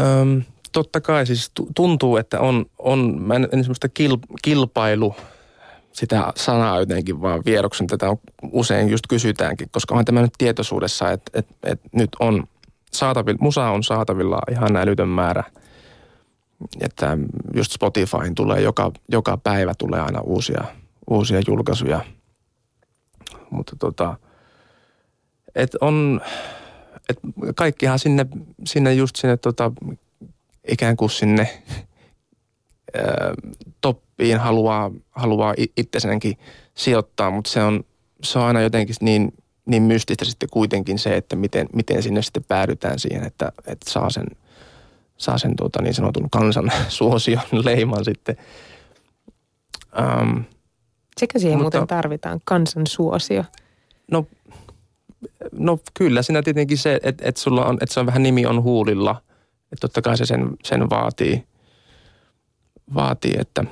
Öm, 0.00 0.42
totta 0.72 1.00
kai 1.00 1.26
siis 1.26 1.52
tuntuu, 1.74 2.16
että 2.16 2.40
on, 2.40 2.66
on 2.78 3.22
mä 3.22 3.34
en, 3.34 3.48
en 3.52 3.64
semmoista 3.64 3.88
kil, 3.88 4.16
kilpailu, 4.42 5.14
sitä 5.92 6.32
sanaa 6.36 6.80
jotenkin 6.80 7.22
vaan 7.22 7.42
vieroksen. 7.46 7.86
Tätä 7.86 8.10
on, 8.10 8.16
usein 8.52 8.88
just 8.88 9.04
kysytäänkin, 9.08 9.68
koska 9.70 9.94
on 9.94 10.04
tämä 10.04 10.22
nyt 10.22 10.32
tietoisuudessa, 10.38 11.10
että, 11.10 11.30
että, 11.34 11.54
että 11.62 11.88
nyt 11.92 12.10
on 12.20 12.44
saatavilla, 12.92 13.38
musa 13.40 13.70
on 13.70 13.82
saatavilla 13.82 14.38
ihan 14.50 14.76
älytön 14.76 15.08
määrä– 15.08 15.44
että 16.80 17.18
just 17.54 17.72
Spotifyin 17.72 18.34
tulee 18.34 18.60
joka, 18.60 18.92
joka 19.08 19.36
päivä 19.36 19.74
tulee 19.78 20.00
aina 20.00 20.20
uusia, 20.20 20.64
uusia 21.10 21.40
julkaisuja. 21.46 22.04
Mutta 23.50 23.76
tota, 23.78 24.16
et 25.54 25.74
on, 25.80 26.20
et 27.08 27.18
kaikkihan 27.56 27.98
sinne, 27.98 28.26
sinne 28.66 28.94
just 28.94 29.16
sinne 29.16 29.36
tota, 29.36 29.72
ikään 30.68 30.96
kuin 30.96 31.10
sinne 31.10 31.62
toppiin 33.80 34.38
haluaa, 34.38 34.90
haluaa 35.10 35.54
itsensäkin 35.76 36.38
sijoittaa, 36.74 37.30
mutta 37.30 37.50
se 37.50 37.62
on, 37.62 37.84
se 38.22 38.38
on 38.38 38.44
aina 38.44 38.60
jotenkin 38.60 38.96
niin, 39.00 39.32
niin 39.66 39.82
mystistä 39.82 40.24
sitten 40.24 40.48
kuitenkin 40.52 40.98
se, 40.98 41.16
että 41.16 41.36
miten, 41.36 41.66
miten 41.72 42.02
sinne 42.02 42.22
sitten 42.22 42.44
päädytään 42.44 42.98
siihen, 42.98 43.24
että, 43.24 43.52
että 43.66 43.90
saa 43.90 44.10
sen– 44.10 44.26
saa 45.16 45.38
sen 45.38 45.56
tuota, 45.56 45.82
niin 45.82 45.94
sanotun 45.94 46.30
kansan 46.30 46.72
suosion 46.88 47.42
leiman 47.64 48.04
sitten. 48.04 48.36
Um, 50.22 50.44
Sekä 51.16 51.38
siihen 51.38 51.58
mutta, 51.58 51.78
muuten 51.78 51.96
tarvitaan 51.96 52.40
kansan 52.44 52.86
suosio? 52.86 53.44
No, 54.10 54.26
no 55.52 55.78
kyllä 55.94 56.22
siinä 56.22 56.42
tietenkin 56.42 56.78
se, 56.78 57.00
että, 57.02 57.28
että, 57.28 57.40
sulla 57.40 57.64
on, 57.64 57.78
että 57.80 57.94
se 57.94 58.00
on 58.00 58.06
vähän 58.06 58.22
nimi 58.22 58.46
on 58.46 58.62
huulilla. 58.62 59.22
Että 59.72 59.80
totta 59.80 60.02
kai 60.02 60.16
se 60.16 60.26
sen, 60.26 60.56
sen 60.64 60.90
vaatii, 60.90 61.44
vaatii 62.94 63.34
että, 63.38 63.64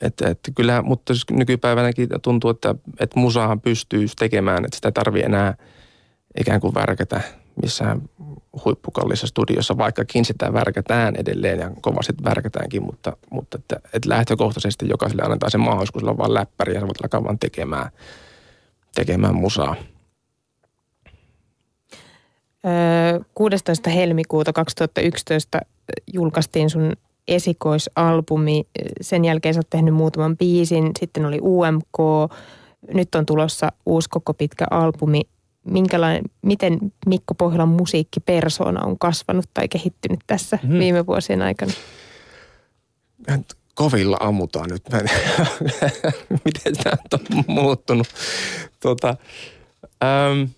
että, 0.00 0.28
että 0.28 0.50
kyllä, 0.54 0.82
mutta 0.82 1.14
siis 1.14 1.24
nykypäivänäkin 1.30 2.08
tuntuu, 2.22 2.50
että, 2.50 2.74
että 3.00 3.20
musahan 3.20 3.60
pystyy 3.60 4.06
tekemään, 4.18 4.64
että 4.64 4.76
sitä 4.76 4.88
ei 4.88 4.92
tarvitse 4.92 5.26
enää 5.26 5.54
ikään 6.40 6.60
kuin 6.60 6.74
värkätä 6.74 7.20
missään 7.62 8.02
huippukallissa 8.64 9.26
studiossa, 9.26 9.78
vaikkakin 9.78 10.24
sitä 10.24 10.52
värkätään 10.52 11.16
edelleen 11.16 11.58
ja 11.58 11.70
kovasti 11.80 12.12
värkätäänkin, 12.24 12.82
mutta, 12.82 13.16
mutta 13.30 13.58
että, 13.58 13.76
että 13.92 14.08
lähtökohtaisesti 14.08 14.88
jokaiselle 14.88 15.22
annetaan 15.22 15.50
se 15.50 15.58
mahdollisuus, 15.58 16.04
on 16.04 16.18
vaan 16.18 16.34
läppäri 16.34 16.74
ja 16.74 16.80
sä 16.80 16.86
voit 16.86 17.04
alkaa 17.04 17.24
vaan 17.24 17.38
tekemään, 17.38 17.90
tekemään 18.94 19.34
musaa. 19.34 19.76
16. 23.34 23.90
helmikuuta 23.90 24.52
2011 24.52 25.60
julkaistiin 26.12 26.70
sun 26.70 26.92
esikoisalbumi. 27.28 28.66
Sen 29.00 29.24
jälkeen 29.24 29.54
sä 29.54 29.58
oot 29.58 29.70
tehnyt 29.70 29.94
muutaman 29.94 30.36
biisin. 30.36 30.90
Sitten 31.00 31.26
oli 31.26 31.38
UMK. 31.42 31.98
Nyt 32.94 33.14
on 33.14 33.26
tulossa 33.26 33.72
uusi 33.86 34.08
koko 34.08 34.34
pitkä 34.34 34.64
albumi 34.70 35.20
minkälainen, 35.64 36.22
miten 36.42 36.78
Mikko 37.06 37.34
Pohjolan 37.34 37.68
musiikkipersona 37.68 38.84
on 38.84 38.98
kasvanut 38.98 39.44
tai 39.54 39.68
kehittynyt 39.68 40.20
tässä 40.26 40.58
hmm. 40.62 40.78
viime 40.78 41.06
vuosien 41.06 41.42
aikana? 41.42 41.72
Kovilla 43.74 44.16
ammutaan 44.20 44.70
nyt. 44.70 44.82
miten 46.44 46.76
tämä 46.82 46.96
on 47.12 47.44
muuttunut? 47.46 48.06
Tuota, 48.80 49.16
ähm, 50.04 50.50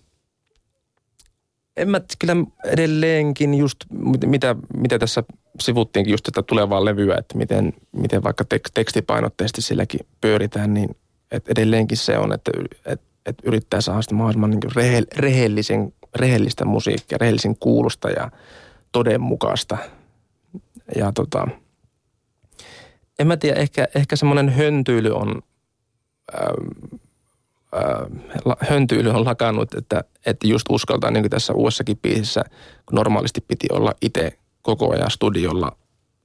en 1.77 1.89
mä 1.89 2.01
kyllä 2.19 2.35
edelleenkin 2.65 3.53
just, 3.53 3.77
mitä, 4.25 4.55
mitä 4.77 4.99
tässä 4.99 5.23
sivuttiinkin 5.59 6.11
just 6.11 6.23
tätä 6.23 6.41
tulevaa 6.41 6.85
levyä, 6.85 7.17
että 7.17 7.37
miten, 7.37 7.73
miten 7.91 8.23
vaikka 8.23 8.45
tekstipainotteisesti 8.73 9.61
silläkin 9.61 9.99
pyöritään, 10.21 10.73
niin 10.73 10.95
että 11.31 11.51
edelleenkin 11.51 11.97
se 11.97 12.17
on, 12.17 12.33
että, 12.33 12.51
että 12.85 13.05
että 13.25 13.43
yrittää 13.45 13.81
saada 13.81 14.01
sitä 14.01 14.15
mahdollisimman 14.15 14.49
niin 14.49 14.97
rehellisen, 15.17 15.93
rehellistä 16.15 16.65
musiikkia, 16.65 17.17
rehellisen 17.17 17.57
kuulosta 17.57 18.09
ja 18.09 18.31
todenmukaista. 18.91 19.77
Ja 20.95 21.11
tota, 21.11 21.47
en 23.19 23.27
mä 23.27 23.37
tiedä, 23.37 23.59
ehkä, 23.59 23.87
ehkä 23.95 24.15
semmoinen 24.15 24.49
höntyily 24.49 25.11
on, 25.11 25.41
ää, 26.33 26.53
ää, 27.73 28.55
höntyily 28.69 29.09
on 29.09 29.25
lakannut, 29.25 29.73
että, 29.73 30.03
että 30.25 30.47
just 30.47 30.65
uskaltaa 30.69 31.11
niin 31.11 31.23
kuin 31.23 31.31
tässä 31.31 31.53
uudessakin 31.53 31.97
biisissä, 31.97 32.43
kun 32.85 32.95
normaalisti 32.95 33.41
piti 33.41 33.67
olla 33.71 33.93
itse 34.01 34.39
koko 34.61 34.93
ajan 34.93 35.11
studiolla 35.11 35.77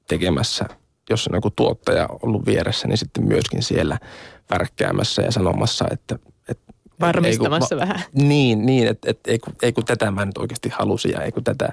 tekemässä, 0.08 0.64
jos 1.10 1.28
on 1.28 1.34
joku 1.34 1.50
tuottaja 1.50 2.08
ollut 2.22 2.46
vieressä, 2.46 2.88
niin 2.88 2.98
sitten 2.98 3.28
myöskin 3.28 3.62
siellä 3.62 3.98
värkkäämässä 4.50 5.22
ja 5.22 5.32
sanomassa, 5.32 5.84
että 5.90 6.18
varmistamassa 7.00 7.74
ei, 7.74 7.78
kun, 7.78 7.88
vähän. 7.88 8.04
Niin, 8.12 8.66
niin 8.66 8.88
että 8.88 9.10
et, 9.10 9.20
ei, 9.26 9.38
kun, 9.38 9.54
ei 9.62 9.72
kun 9.72 9.84
tätä 9.84 10.10
mä 10.10 10.24
nyt 10.24 10.38
oikeasti 10.38 10.68
halusin 10.68 11.10
ja 11.12 11.22
ei 11.22 11.32
kun 11.32 11.44
tätä. 11.44 11.72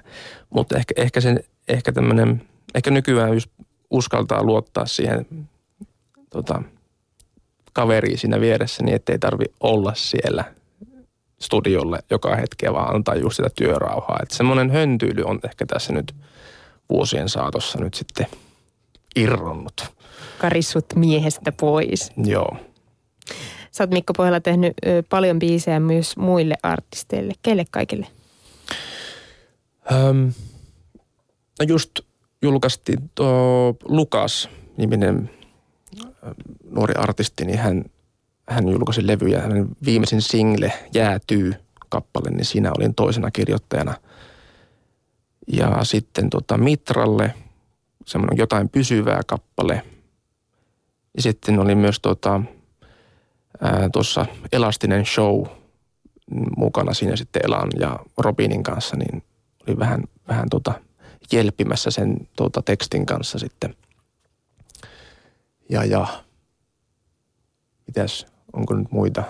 Mutta 0.50 0.78
ehkä, 0.78 0.94
ehkä, 0.98 1.22
sen, 1.22 1.44
ehkä 1.68 1.92
tämmöinen, 1.92 2.42
ehkä 2.76 2.92
nykyään 2.92 3.34
just 3.34 3.50
uskaltaa 3.90 4.44
luottaa 4.44 4.86
siihen 4.86 5.28
tota, 6.30 6.62
kaveriin 7.74 8.18
siinä 8.18 8.40
vieressä 8.40 8.84
niin, 8.84 8.96
ettei 8.96 9.20
tarvi 9.20 9.46
olla 9.60 9.94
siellä 9.96 10.44
studiolle 11.42 12.00
joka 12.10 12.36
hetkeä, 12.36 12.74
vaan 12.74 12.96
antaa 12.96 13.16
just 13.16 13.36
sitä 13.36 13.50
työrauhaa. 13.56 14.20
Että 14.22 14.36
semmoinen 14.36 14.72
höntyily 14.72 15.24
on 15.26 15.40
ehkä 15.44 15.66
tässä 15.66 15.94
nyt 15.94 16.16
vuosien 16.90 17.30
saatossa 17.30 17.80
nyt 17.80 17.94
sitten 17.94 18.28
irronnut. 19.16 19.86
Karissut 20.38 20.86
miehestä 20.96 21.52
pois. 21.52 22.12
Joo. 22.26 22.58
Sä 23.78 23.84
oot 23.84 23.92
Mikko 23.92 24.13
Pohjala 24.13 24.40
tehnyt 24.40 24.74
paljon 25.10 25.40
biisejä 25.40 25.80
myös 25.80 26.18
muille 26.18 26.56
artisteille. 26.63 27.34
Keille 27.42 27.66
kaikille? 27.72 28.08
Öm, 29.92 30.34
no 31.60 31.66
just 31.68 32.00
julkaistiin 32.42 33.12
tuo 33.16 33.76
Lukas-niminen 33.84 35.30
nuori 36.70 36.94
artisti, 36.98 37.46
niin 37.46 37.60
hän, 37.60 37.86
hän 38.50 38.70
julkaisi 38.70 39.08
levyjä. 39.08 39.42
Hänen 39.42 39.68
viimeisin 39.86 40.22
single 40.22 40.74
Jäätyy 40.94 41.54
kappale, 41.90 42.30
niin 42.30 42.46
siinä 42.46 42.72
olin 42.78 42.96
toisena 42.96 43.32
kirjoittajana. 43.32 43.94
Ja 45.48 45.84
sitten 45.84 46.30
tota 46.30 46.58
Mitralle 46.58 47.34
semmoinen 48.06 48.38
jotain 48.38 48.70
pysyvää 48.70 49.22
kappale. 49.28 49.82
Ja 51.16 51.22
sitten 51.22 51.60
oli 51.60 51.76
myös 51.76 52.00
tota, 52.00 52.42
tuossa 53.93 54.26
Elastinen 54.52 55.06
Show 55.06 55.46
mukana 56.58 56.93
siinä 56.93 57.15
sitten 57.15 57.41
Elan 57.46 57.70
ja 57.80 58.00
Robinin 58.17 58.63
kanssa, 58.63 58.96
niin 58.96 59.24
oli 59.67 59.80
vähän, 59.80 60.04
vähän 60.28 60.50
tota 60.50 60.74
jelpimässä 61.32 61.91
sen 61.91 62.28
tuota, 62.36 62.62
tekstin 62.62 63.06
kanssa 63.06 63.39
sitten. 63.39 63.76
Ja, 65.70 65.86
ja 65.86 66.08
mitäs, 67.88 68.28
onko 68.54 68.76
nyt 68.76 68.91
muita? 68.91 69.24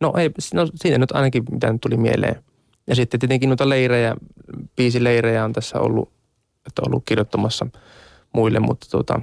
No 0.00 0.12
ei, 0.16 0.30
no 0.54 0.68
siinä 0.74 0.98
nyt 0.98 1.12
ainakin 1.12 1.44
mitä 1.50 1.72
nyt 1.72 1.80
tuli 1.80 1.96
mieleen. 1.96 2.44
Ja 2.86 2.94
sitten 2.94 3.20
tietenkin 3.20 3.48
noita 3.48 3.68
leirejä, 3.68 4.16
leirejä 4.98 5.44
on 5.44 5.52
tässä 5.52 5.80
ollut, 5.80 6.12
että 6.66 6.82
ollut 6.86 7.02
kirjoittamassa 7.06 7.66
muille, 8.32 8.58
mutta, 8.58 8.86
tota, 8.90 9.20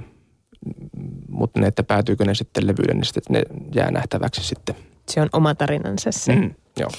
mutta 1.28 1.60
ne, 1.60 1.66
että 1.66 1.82
päätyykö 1.82 2.24
ne 2.24 2.34
sitten 2.34 2.66
levyille, 2.66 2.94
niin 2.94 3.04
sitten 3.04 3.22
ne 3.34 3.42
jää 3.74 3.90
nähtäväksi 3.90 4.44
sitten. 4.44 4.74
Se 5.08 5.20
on 5.20 5.28
oma 5.32 5.54
tarinansa 5.54 6.12
se. 6.12 6.36
Mm, 6.36 6.54
joo. 6.80 6.90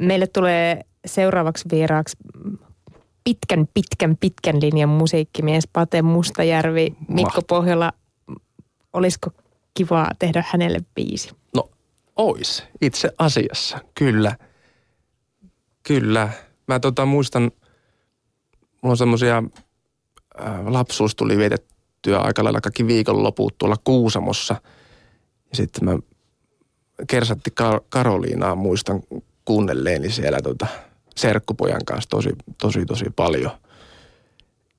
Meille 0.00 0.26
tulee 0.26 0.80
seuraavaksi 1.06 1.64
vieraaksi 1.72 2.16
pitkän, 3.24 3.68
pitkän, 3.74 4.16
pitkän 4.16 4.60
linjan 4.60 4.88
musiikkimies 4.88 5.68
Pate 5.72 6.02
Mustajärvi, 6.02 6.96
Mikko 7.08 7.42
Pohjola. 7.42 7.92
Olisiko 8.92 9.30
kivaa 9.74 10.10
tehdä 10.18 10.44
hänelle 10.48 10.78
biisi? 10.94 11.30
No, 11.54 11.70
ois. 12.16 12.64
Itse 12.80 13.10
asiassa, 13.18 13.78
kyllä. 13.94 14.36
Kyllä. 15.82 16.28
Mä 16.68 16.80
tota 16.80 17.06
muistan, 17.06 17.42
mulla 18.82 18.92
on 18.92 18.96
semmosia, 18.96 19.42
äh, 20.40 20.66
lapsuus 20.66 21.16
tuli 21.16 21.38
vietettyä 22.06 22.26
aika 22.26 22.44
lailla 22.44 22.60
kaikki 22.60 22.86
viikonloput 22.86 23.58
tuolla 23.58 23.76
Kuusamossa. 23.84 24.56
Ja 25.50 25.56
sitten 25.56 25.84
mä 25.84 25.98
kersatti 27.06 27.50
Kar- 27.50 27.84
Karoliinaa 27.88 28.54
muistan 28.54 29.00
kuunnelleeni 29.44 30.10
siellä 30.10 30.40
tota, 30.42 30.66
serkkupojan 31.16 31.84
kanssa 31.84 32.10
tosi, 32.10 32.30
tosi, 32.60 32.86
tosi 32.86 33.04
paljon. 33.16 33.50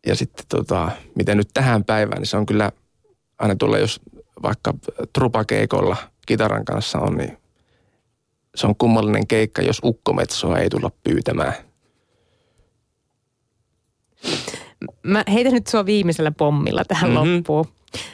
Ja 0.06 0.16
sitten 0.16 0.46
tota, 0.50 0.92
miten 1.16 1.38
nyt 1.38 1.50
tähän 1.54 1.84
päivään, 1.84 2.20
niin 2.20 2.28
se 2.28 2.38
on 2.38 2.46
kyllä 2.46 2.72
aina 3.40 3.56
tuolla, 3.56 3.78
jos 3.78 4.00
vaikka 4.42 4.74
trupakeikolla 5.14 5.98
kitaran 6.26 6.66
kanssa 6.66 7.00
on, 7.00 7.18
niin 7.18 7.38
se 8.56 8.68
on 8.68 8.76
kummallinen 8.76 9.28
keikka, 9.28 9.62
jos 9.62 9.80
ukkometsoa 9.84 10.58
ei 10.58 10.70
tulla 10.70 10.92
pyytämään. 11.04 11.54
Mä 15.04 15.24
heitän 15.34 15.54
nyt 15.54 15.68
sua 15.68 15.86
viimeisellä 15.86 16.32
pommilla 16.32 16.86
tähän 16.86 17.12
mm-hmm. 17.12 17.36
loppuun. 17.36 17.66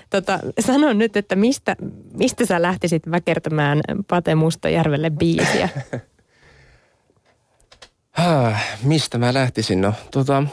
Tota, 0.10 0.40
sano 0.60 0.94
nyt, 0.94 1.18
että 1.18 1.36
mistä, 1.36 1.76
mistä 2.14 2.46
sä 2.46 2.62
lähtisit 2.62 3.12
väkertämään 3.12 3.82
Pate 4.08 4.36
Mustajärvelle 4.36 5.10
biisiä? 5.10 5.70
Häh, 8.12 8.64
mistä 8.84 9.18
mä 9.18 9.34
lähtisin? 9.34 9.82
No, 9.82 9.94
tota, 10.12 10.44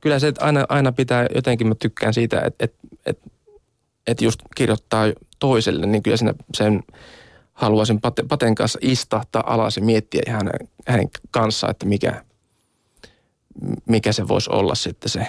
kyllä 0.00 0.18
se 0.18 0.32
aina, 0.40 0.64
aina 0.68 0.92
pitää, 0.92 1.26
jotenkin 1.34 1.66
mä 1.66 1.74
tykkään 1.74 2.14
siitä, 2.14 2.40
että 2.40 2.64
et, 2.64 2.74
et, 3.06 3.18
et 4.06 4.22
just 4.22 4.40
kirjoittaa 4.56 5.04
toiselle, 5.38 5.86
niin 5.86 6.02
kyllä 6.02 6.16
siinä 6.16 6.34
sen 6.54 6.82
haluaisin 7.52 8.00
Paten 8.28 8.54
kanssa 8.54 8.78
istahtaa 8.82 9.54
alas 9.54 9.76
ja 9.76 9.82
miettiä 9.82 10.22
ihan 10.26 10.50
hänen 10.86 11.08
kanssaan, 11.30 11.70
että 11.70 11.86
mikä, 11.86 12.24
mikä 13.86 14.12
se 14.12 14.28
voisi 14.28 14.50
olla 14.52 14.74
sitten 14.74 15.08
se 15.08 15.26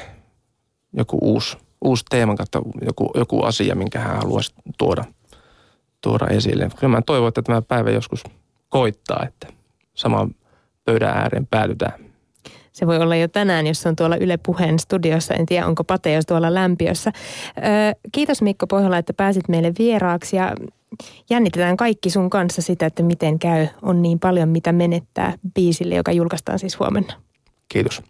joku 0.94 1.18
uusi, 1.22 1.58
uusi 1.82 2.06
teeman 2.10 2.36
kautta 2.36 2.62
joku, 2.82 3.12
joku 3.16 3.44
asia, 3.44 3.76
minkä 3.76 4.00
hän 4.00 4.18
haluaisi 4.18 4.54
tuoda, 4.78 5.04
tuoda 6.02 6.28
esille. 6.28 6.70
Kyllä 6.80 6.92
mä 6.92 7.02
toivon, 7.02 7.28
että 7.28 7.42
tämä 7.42 7.62
päivä 7.62 7.90
joskus 7.90 8.24
koittaa, 8.70 9.26
että 9.28 9.48
sama 9.94 10.30
pöydän 10.86 11.18
ääreen 11.18 11.48
päädytään. 11.48 12.06
Se 12.72 12.88
voi 12.88 12.98
olla 12.98 13.16
jo 13.16 13.28
tänään, 13.28 13.68
jos 13.68 13.86
on 13.86 13.96
tuolla 13.96 14.16
Yle 14.16 14.38
Puheen 14.38 14.80
studiossa. 14.80 15.34
En 15.34 15.46
tiedä, 15.46 15.68
onko 15.68 15.84
Pate 15.84 16.14
jos 16.14 16.26
tuolla 16.26 16.54
lämpiössä. 16.54 17.12
Öö, 17.58 17.64
kiitos 18.12 18.42
Mikko 18.42 18.68
Pohjola, 18.68 18.98
että 18.98 19.14
pääsit 19.14 19.50
meille 19.50 19.72
vieraaksi 19.80 20.36
ja 20.36 20.56
jännitetään 21.30 21.78
kaikki 21.78 22.10
sun 22.10 22.30
kanssa 22.30 22.62
sitä, 22.62 22.86
että 22.86 23.04
miten 23.04 23.40
käy. 23.40 23.68
On 23.82 24.02
niin 24.02 24.20
paljon, 24.20 24.50
mitä 24.50 24.72
menettää 24.72 25.34
biisille, 25.54 25.96
joka 25.96 26.12
julkaistaan 26.12 26.60
siis 26.60 26.80
huomenna. 26.80 27.14
Kiitos. 27.70 28.02